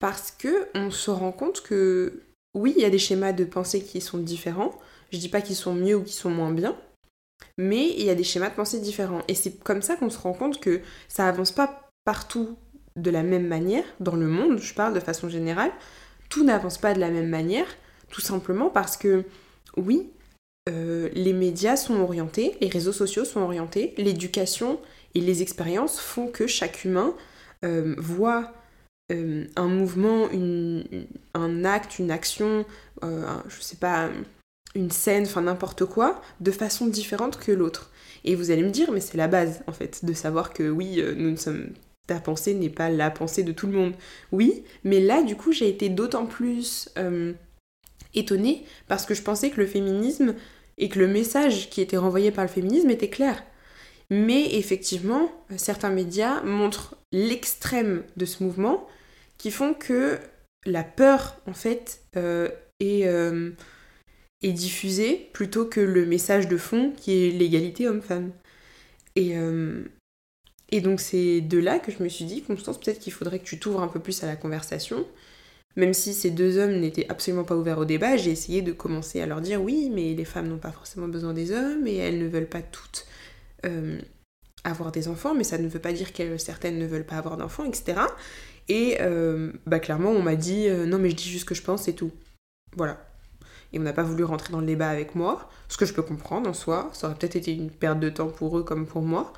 parce 0.00 0.32
que 0.32 0.66
on 0.74 0.90
se 0.90 1.12
rend 1.12 1.30
compte 1.30 1.60
que 1.62 2.22
oui, 2.54 2.74
il 2.76 2.82
y 2.82 2.84
a 2.84 2.90
des 2.90 2.98
schémas 2.98 3.32
de 3.32 3.44
pensée 3.44 3.82
qui 3.82 4.00
sont 4.00 4.18
différents. 4.18 4.72
Je 5.12 5.18
dis 5.18 5.28
pas 5.28 5.42
qu'ils 5.42 5.56
sont 5.56 5.74
mieux 5.74 5.96
ou 5.96 6.02
qu'ils 6.02 6.14
sont 6.14 6.30
moins 6.30 6.52
bien, 6.52 6.76
mais 7.58 7.88
il 7.88 8.04
y 8.04 8.10
a 8.10 8.14
des 8.14 8.24
schémas 8.24 8.50
de 8.50 8.54
pensée 8.54 8.80
différents. 8.80 9.22
Et 9.28 9.34
c'est 9.34 9.62
comme 9.62 9.82
ça 9.82 9.96
qu'on 9.96 10.10
se 10.10 10.18
rend 10.18 10.32
compte 10.32 10.60
que 10.60 10.80
ça 11.08 11.28
avance 11.28 11.52
pas 11.52 11.90
partout 12.04 12.56
de 12.96 13.10
la 13.10 13.22
même 13.22 13.46
manière, 13.46 13.84
dans 14.00 14.16
le 14.16 14.26
monde, 14.26 14.58
je 14.58 14.74
parle 14.74 14.94
de 14.94 15.00
façon 15.00 15.28
générale, 15.28 15.70
tout 16.28 16.44
n'avance 16.44 16.78
pas 16.78 16.94
de 16.94 17.00
la 17.00 17.10
même 17.10 17.28
manière, 17.28 17.66
tout 18.10 18.20
simplement 18.20 18.68
parce 18.68 18.96
que, 18.96 19.24
oui, 19.76 20.10
euh, 20.68 21.08
les 21.14 21.32
médias 21.32 21.76
sont 21.76 22.00
orientés, 22.00 22.56
les 22.60 22.68
réseaux 22.68 22.92
sociaux 22.92 23.24
sont 23.24 23.40
orientés, 23.40 23.94
l'éducation 23.96 24.78
et 25.14 25.20
les 25.20 25.42
expériences 25.42 25.98
font 25.98 26.28
que 26.28 26.46
chaque 26.46 26.84
humain 26.84 27.14
euh, 27.64 27.94
voit 27.98 28.52
euh, 29.10 29.46
un 29.56 29.66
mouvement, 29.68 30.28
un 31.34 31.64
acte, 31.64 31.98
une 31.98 32.10
action, 32.10 32.64
je 33.02 33.60
sais 33.60 33.76
pas, 33.76 34.08
une 34.74 34.90
scène, 34.90 35.24
enfin 35.24 35.42
n'importe 35.42 35.84
quoi, 35.84 36.20
de 36.40 36.50
façon 36.50 36.86
différente 36.86 37.38
que 37.38 37.52
l'autre. 37.52 37.90
Et 38.24 38.34
vous 38.34 38.50
allez 38.50 38.62
me 38.62 38.70
dire, 38.70 38.90
mais 38.92 39.00
c'est 39.00 39.16
la 39.16 39.28
base, 39.28 39.62
en 39.66 39.72
fait, 39.72 40.04
de 40.04 40.12
savoir 40.12 40.52
que 40.52 40.68
oui, 40.70 41.00
euh, 41.00 41.14
nous 41.16 41.30
ne 41.30 41.36
sommes. 41.36 41.72
Ta 42.06 42.18
pensée 42.18 42.54
n'est 42.54 42.68
pas 42.68 42.90
la 42.90 43.10
pensée 43.10 43.44
de 43.44 43.52
tout 43.52 43.68
le 43.68 43.74
monde. 43.74 43.94
Oui, 44.32 44.64
mais 44.82 44.98
là, 44.98 45.22
du 45.22 45.36
coup, 45.36 45.52
j'ai 45.52 45.68
été 45.68 45.88
d'autant 45.88 46.26
plus 46.26 46.88
euh, 46.98 47.32
étonnée 48.12 48.64
parce 48.88 49.06
que 49.06 49.14
je 49.14 49.22
pensais 49.22 49.50
que 49.50 49.60
le 49.60 49.68
féminisme 49.68 50.34
et 50.78 50.88
que 50.88 50.98
le 50.98 51.06
message 51.06 51.70
qui 51.70 51.80
était 51.80 51.96
renvoyé 51.96 52.32
par 52.32 52.44
le 52.44 52.50
féminisme 52.50 52.90
était 52.90 53.08
clair. 53.08 53.44
Mais 54.10 54.56
effectivement, 54.56 55.30
certains 55.56 55.90
médias 55.90 56.42
montrent 56.42 56.96
l'extrême 57.12 58.02
de 58.16 58.24
ce 58.24 58.42
mouvement 58.42 58.86
qui 59.38 59.52
font 59.52 59.72
que 59.72 60.18
la 60.66 60.82
peur, 60.82 61.40
en 61.46 61.54
fait, 61.54 62.00
euh, 62.16 62.48
est 62.80 63.06
est 64.42 64.52
diffusé 64.52 65.28
plutôt 65.32 65.64
que 65.66 65.80
le 65.80 66.06
message 66.06 66.48
de 66.48 66.56
fond 66.56 66.92
qui 66.96 67.26
est 67.26 67.30
l'égalité 67.30 67.88
homme-femme. 67.88 68.32
Et, 69.16 69.36
euh, 69.36 69.84
et 70.70 70.80
donc 70.80 71.00
c'est 71.00 71.40
de 71.40 71.58
là 71.58 71.78
que 71.78 71.92
je 71.92 72.02
me 72.02 72.08
suis 72.08 72.24
dit, 72.24 72.42
Constance, 72.42 72.80
peut-être 72.80 72.98
qu'il 72.98 73.12
faudrait 73.12 73.38
que 73.38 73.44
tu 73.44 73.58
t'ouvres 73.58 73.82
un 73.82 73.88
peu 73.88 74.00
plus 74.00 74.22
à 74.22 74.26
la 74.26 74.36
conversation. 74.36 75.06
Même 75.76 75.94
si 75.94 76.12
ces 76.12 76.30
deux 76.30 76.58
hommes 76.58 76.80
n'étaient 76.80 77.08
absolument 77.08 77.44
pas 77.44 77.56
ouverts 77.56 77.78
au 77.78 77.84
débat, 77.86 78.16
j'ai 78.16 78.30
essayé 78.30 78.60
de 78.60 78.72
commencer 78.72 79.22
à 79.22 79.26
leur 79.26 79.40
dire 79.40 79.62
oui, 79.62 79.90
mais 79.90 80.12
les 80.12 80.24
femmes 80.24 80.48
n'ont 80.48 80.58
pas 80.58 80.72
forcément 80.72 81.08
besoin 81.08 81.32
des 81.32 81.50
hommes 81.50 81.86
et 81.86 81.96
elles 81.96 82.18
ne 82.18 82.28
veulent 82.28 82.48
pas 82.48 82.60
toutes 82.60 83.06
euh, 83.64 83.98
avoir 84.64 84.92
des 84.92 85.08
enfants, 85.08 85.34
mais 85.34 85.44
ça 85.44 85.56
ne 85.56 85.68
veut 85.68 85.80
pas 85.80 85.92
dire 85.92 86.12
que 86.12 86.36
certaines 86.36 86.78
ne 86.78 86.86
veulent 86.86 87.06
pas 87.06 87.16
avoir 87.16 87.38
d'enfants, 87.38 87.64
etc. 87.64 88.00
Et 88.68 88.98
euh, 89.00 89.52
bah 89.66 89.80
clairement, 89.80 90.10
on 90.10 90.22
m'a 90.22 90.36
dit 90.36 90.68
non, 90.68 90.98
mais 90.98 91.10
je 91.10 91.16
dis 91.16 91.28
juste 91.28 91.44
ce 91.44 91.46
que 91.46 91.54
je 91.54 91.62
pense 91.62 91.88
et 91.88 91.94
tout. 91.94 92.10
Voilà 92.76 93.11
et 93.72 93.78
on 93.78 93.82
n'a 93.82 93.92
pas 93.92 94.02
voulu 94.02 94.24
rentrer 94.24 94.52
dans 94.52 94.60
le 94.60 94.66
débat 94.66 94.88
avec 94.88 95.14
moi, 95.14 95.48
ce 95.68 95.76
que 95.76 95.86
je 95.86 95.92
peux 95.92 96.02
comprendre 96.02 96.48
en 96.48 96.54
soi, 96.54 96.90
ça 96.92 97.06
aurait 97.06 97.16
peut-être 97.16 97.36
été 97.36 97.52
une 97.52 97.70
perte 97.70 98.00
de 98.00 98.10
temps 98.10 98.28
pour 98.28 98.58
eux 98.58 98.62
comme 98.62 98.86
pour 98.86 99.02
moi, 99.02 99.32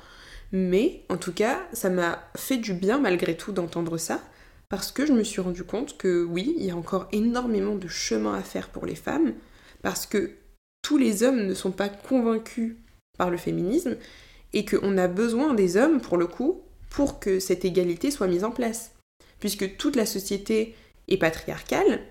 mais 0.51 1.03
en 1.09 1.17
tout 1.17 1.33
cas, 1.33 1.61
ça 1.73 1.89
m'a 1.89 2.19
fait 2.35 2.57
du 2.57 2.73
bien 2.73 2.99
malgré 2.99 3.35
tout 3.35 3.51
d'entendre 3.51 3.97
ça, 3.97 4.21
parce 4.69 4.91
que 4.91 5.05
je 5.05 5.13
me 5.13 5.23
suis 5.23 5.41
rendu 5.41 5.63
compte 5.63 5.97
que 5.97 6.23
oui, 6.23 6.55
il 6.57 6.65
y 6.65 6.71
a 6.71 6.75
encore 6.75 7.07
énormément 7.11 7.75
de 7.75 7.87
chemin 7.87 8.33
à 8.33 8.41
faire 8.41 8.69
pour 8.69 8.85
les 8.85 8.95
femmes, 8.95 9.33
parce 9.81 10.05
que 10.05 10.31
tous 10.81 10.97
les 10.97 11.23
hommes 11.23 11.45
ne 11.45 11.53
sont 11.53 11.71
pas 11.71 11.89
convaincus 11.89 12.75
par 13.17 13.29
le 13.29 13.37
féminisme, 13.37 13.95
et 14.53 14.65
qu'on 14.65 14.97
a 14.97 15.07
besoin 15.07 15.53
des 15.53 15.77
hommes, 15.77 16.01
pour 16.01 16.17
le 16.17 16.27
coup, 16.27 16.61
pour 16.89 17.19
que 17.19 17.39
cette 17.39 17.65
égalité 17.65 18.09
soit 18.09 18.27
mise 18.27 18.43
en 18.43 18.51
place. 18.51 18.93
Puisque 19.39 19.75
toute 19.77 19.97
la 19.97 20.05
société 20.05 20.75
est 21.09 21.17
patriarcale, 21.17 22.01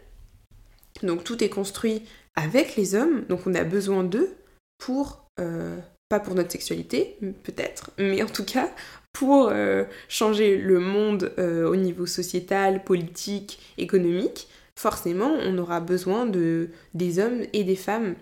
donc 1.04 1.24
tout 1.24 1.42
est 1.42 1.48
construit 1.48 2.02
avec 2.36 2.76
les 2.76 2.94
hommes, 2.94 3.24
donc 3.28 3.46
on 3.46 3.54
a 3.54 3.64
besoin 3.64 4.04
d'eux 4.04 4.34
pour, 4.78 5.28
euh, 5.38 5.78
pas 6.08 6.20
pour 6.20 6.34
notre 6.34 6.52
sexualité 6.52 7.18
peut-être, 7.42 7.90
mais 7.98 8.22
en 8.22 8.26
tout 8.26 8.44
cas 8.44 8.70
pour 9.12 9.48
euh, 9.48 9.84
changer 10.08 10.56
le 10.56 10.80
monde 10.80 11.32
euh, 11.38 11.68
au 11.68 11.76
niveau 11.76 12.06
sociétal, 12.06 12.82
politique, 12.82 13.60
économique, 13.78 14.48
forcément 14.76 15.32
on 15.40 15.56
aura 15.58 15.80
besoin 15.80 16.26
de, 16.26 16.70
des 16.94 17.20
hommes 17.20 17.42
et 17.52 17.62
des 17.62 17.76
femmes 17.76 18.16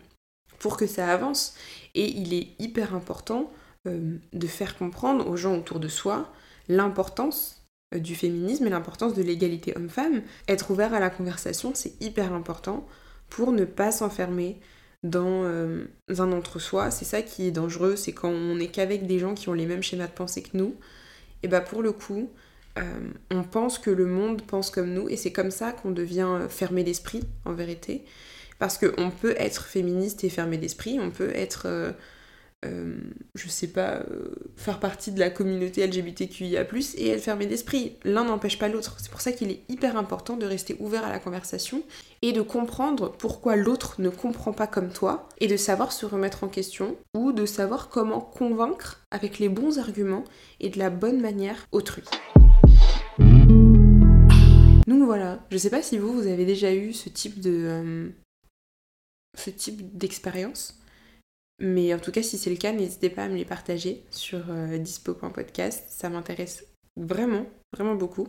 pour 0.59 0.77
que 0.77 0.87
ça 0.87 1.09
avance. 1.09 1.55
Et 1.95 2.07
il 2.07 2.35
est 2.35 2.49
hyper 2.59 2.95
important 2.95 3.51
de 3.85 4.47
faire 4.47 4.79
comprendre 4.79 5.27
aux 5.27 5.37
gens 5.37 5.59
autour 5.59 5.81
de 5.81 5.89
soi 5.89 6.33
l'importance 6.69 7.62
du 7.99 8.15
féminisme 8.15 8.67
et 8.67 8.71
l'importance 8.71 9.15
de 9.15 9.23
l'égalité 9.23 9.73
homme-femme. 9.77 10.23
Être 10.49 10.71
ouvert 10.71 10.95
à 10.95 11.01
la 11.01 11.11
conversation, 11.11 11.73
c'est 11.75 12.01
hyper 12.01 12.33
important 12.33 12.87
pour 13.29 13.53
ne 13.53 13.65
pas 13.65 13.93
s'enfermer 13.93 14.61
dans 15.03 15.45
euh, 15.45 15.85
un 16.09 16.33
entre-soi. 16.33 16.91
C'est 16.91 17.05
ça 17.05 17.23
qui 17.23 17.47
est 17.47 17.51
dangereux, 17.51 17.97
c'est 17.97 18.13
quand 18.13 18.31
on 18.31 18.57
n'est 18.57 18.69
qu'avec 18.69 19.07
des 19.07 19.19
gens 19.19 19.35
qui 19.35 19.49
ont 19.49 19.55
les 19.55 19.67
mêmes 19.67 19.83
schémas 19.83 20.07
de 20.07 20.13
pensée 20.13 20.43
que 20.43 20.57
nous. 20.57 20.77
Et 21.43 21.49
bah 21.49 21.61
pour 21.61 21.83
le 21.83 21.93
coup, 21.93 22.31
euh, 22.79 22.83
on 23.31 23.43
pense 23.43 23.79
que 23.79 23.91
le 23.91 24.07
monde 24.07 24.43
pense 24.43 24.71
comme 24.71 24.93
nous 24.93 25.09
et 25.09 25.17
c'est 25.17 25.33
comme 25.33 25.51
ça 25.51 25.73
qu'on 25.73 25.91
devient 25.91 26.41
fermé 26.49 26.85
d'esprit 26.85 27.23
en 27.45 27.53
vérité. 27.53 28.05
Parce 28.59 28.79
qu'on 28.79 29.11
peut 29.11 29.35
être 29.39 29.65
féministe 29.65 30.23
et 30.25 30.29
fermé 30.29 30.57
d'esprit, 30.57 31.01
on 31.01 31.11
peut 31.11 31.33
être 31.35 31.65
euh, 31.67 31.93
je 33.35 33.49
sais 33.49 33.69
pas, 33.69 33.97
euh, 33.97 34.35
faire 34.57 34.79
partie 34.79 35.11
de 35.11 35.19
la 35.19 35.31
communauté 35.31 35.87
LGBTQIA, 35.87 36.67
et 36.97 37.09
être 37.09 37.23
fermé 37.23 37.47
d'esprit. 37.47 37.97
L'un 38.05 38.25
n'empêche 38.25 38.59
pas 38.59 38.69
l'autre. 38.69 38.97
C'est 39.01 39.11
pour 39.11 39.21
ça 39.21 39.33
qu'il 39.33 39.51
est 39.51 39.63
hyper 39.69 39.97
important 39.97 40.37
de 40.37 40.47
rester 40.47 40.77
ouvert 40.79 41.05
à 41.05 41.11
la 41.11 41.19
conversation 41.19 41.83
et 42.23 42.33
de 42.33 42.43
comprendre 42.43 43.13
pourquoi 43.19 43.57
l'autre 43.57 43.97
ne 44.01 44.11
comprend 44.11 44.53
pas 44.53 44.67
comme 44.67 44.93
toi 44.93 45.29
et 45.41 45.49
de 45.49 45.57
savoir 45.57 45.93
se 45.93 46.07
remettre 46.07 46.45
en 46.45 46.49
question 46.49 46.97
ou 47.15 47.33
de 47.33 47.47
savoir 47.47 47.89
comment 47.89 48.21
convaincre 48.21 49.03
avec 49.11 49.39
les 49.39 49.49
bons 49.49 49.79
arguments 49.79 50.25
et 50.61 50.69
de 50.69 50.79
la 50.79 50.91
bonne 50.91 51.21
manière 51.21 51.67
autrui. 51.73 52.05
Donc 54.87 55.05
voilà, 55.05 55.41
je 55.51 55.59
sais 55.59 55.71
pas 55.71 55.83
si 55.83 55.99
vous, 55.99 56.13
vous 56.13 56.27
avez 56.27 56.45
déjà 56.45 56.73
eu 56.73 56.93
ce 56.93 57.09
type 57.09 57.41
de. 57.41 57.51
Euh, 57.51 58.09
ce 59.37 59.51
type 59.51 59.97
d'expérience. 59.97 60.82
Mais 61.63 61.95
en 61.95 61.99
tout 61.99 62.11
cas, 62.11 62.23
si 62.23 62.37
c'est 62.37 62.51
le 62.51 62.57
cas, 62.57 62.73
n'hésitez 62.73 63.09
pas 63.09 63.23
à 63.25 63.29
me 63.29 63.37
les 63.37 63.45
partager 63.45 64.03
sur 64.11 64.41
euh, 64.51 64.79
dispo.podcast. 64.79 65.85
Ça 65.89 66.11
m'intéresse 66.11 66.65
vraiment, 66.97 67.47
vraiment 67.73 67.95
beaucoup. 67.95 68.27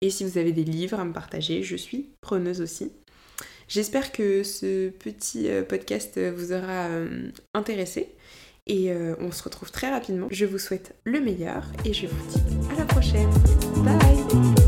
Et 0.00 0.08
si 0.08 0.24
vous 0.24 0.38
avez 0.38 0.52
des 0.52 0.64
livres 0.64 0.98
à 0.98 1.04
me 1.04 1.12
partager, 1.12 1.62
je 1.62 1.76
suis 1.76 2.08
preneuse 2.22 2.62
aussi. 2.62 2.90
J'espère 3.68 4.12
que 4.12 4.42
ce 4.42 4.88
petit 4.88 5.50
euh, 5.50 5.62
podcast 5.62 6.18
vous 6.18 6.52
aura 6.52 6.88
euh, 6.88 7.30
intéressé. 7.52 8.14
Et 8.66 8.92
on 9.18 9.32
se 9.32 9.42
retrouve 9.42 9.72
très 9.72 9.90
rapidement. 9.90 10.28
Je 10.30 10.46
vous 10.46 10.58
souhaite 10.58 10.94
le 11.02 11.18
meilleur 11.18 11.64
et 11.84 11.92
je 11.92 12.06
vous 12.06 12.28
dis 12.28 12.72
à 12.72 12.78
la 12.78 12.84
prochaine. 12.84 13.30
Bye 13.82 14.59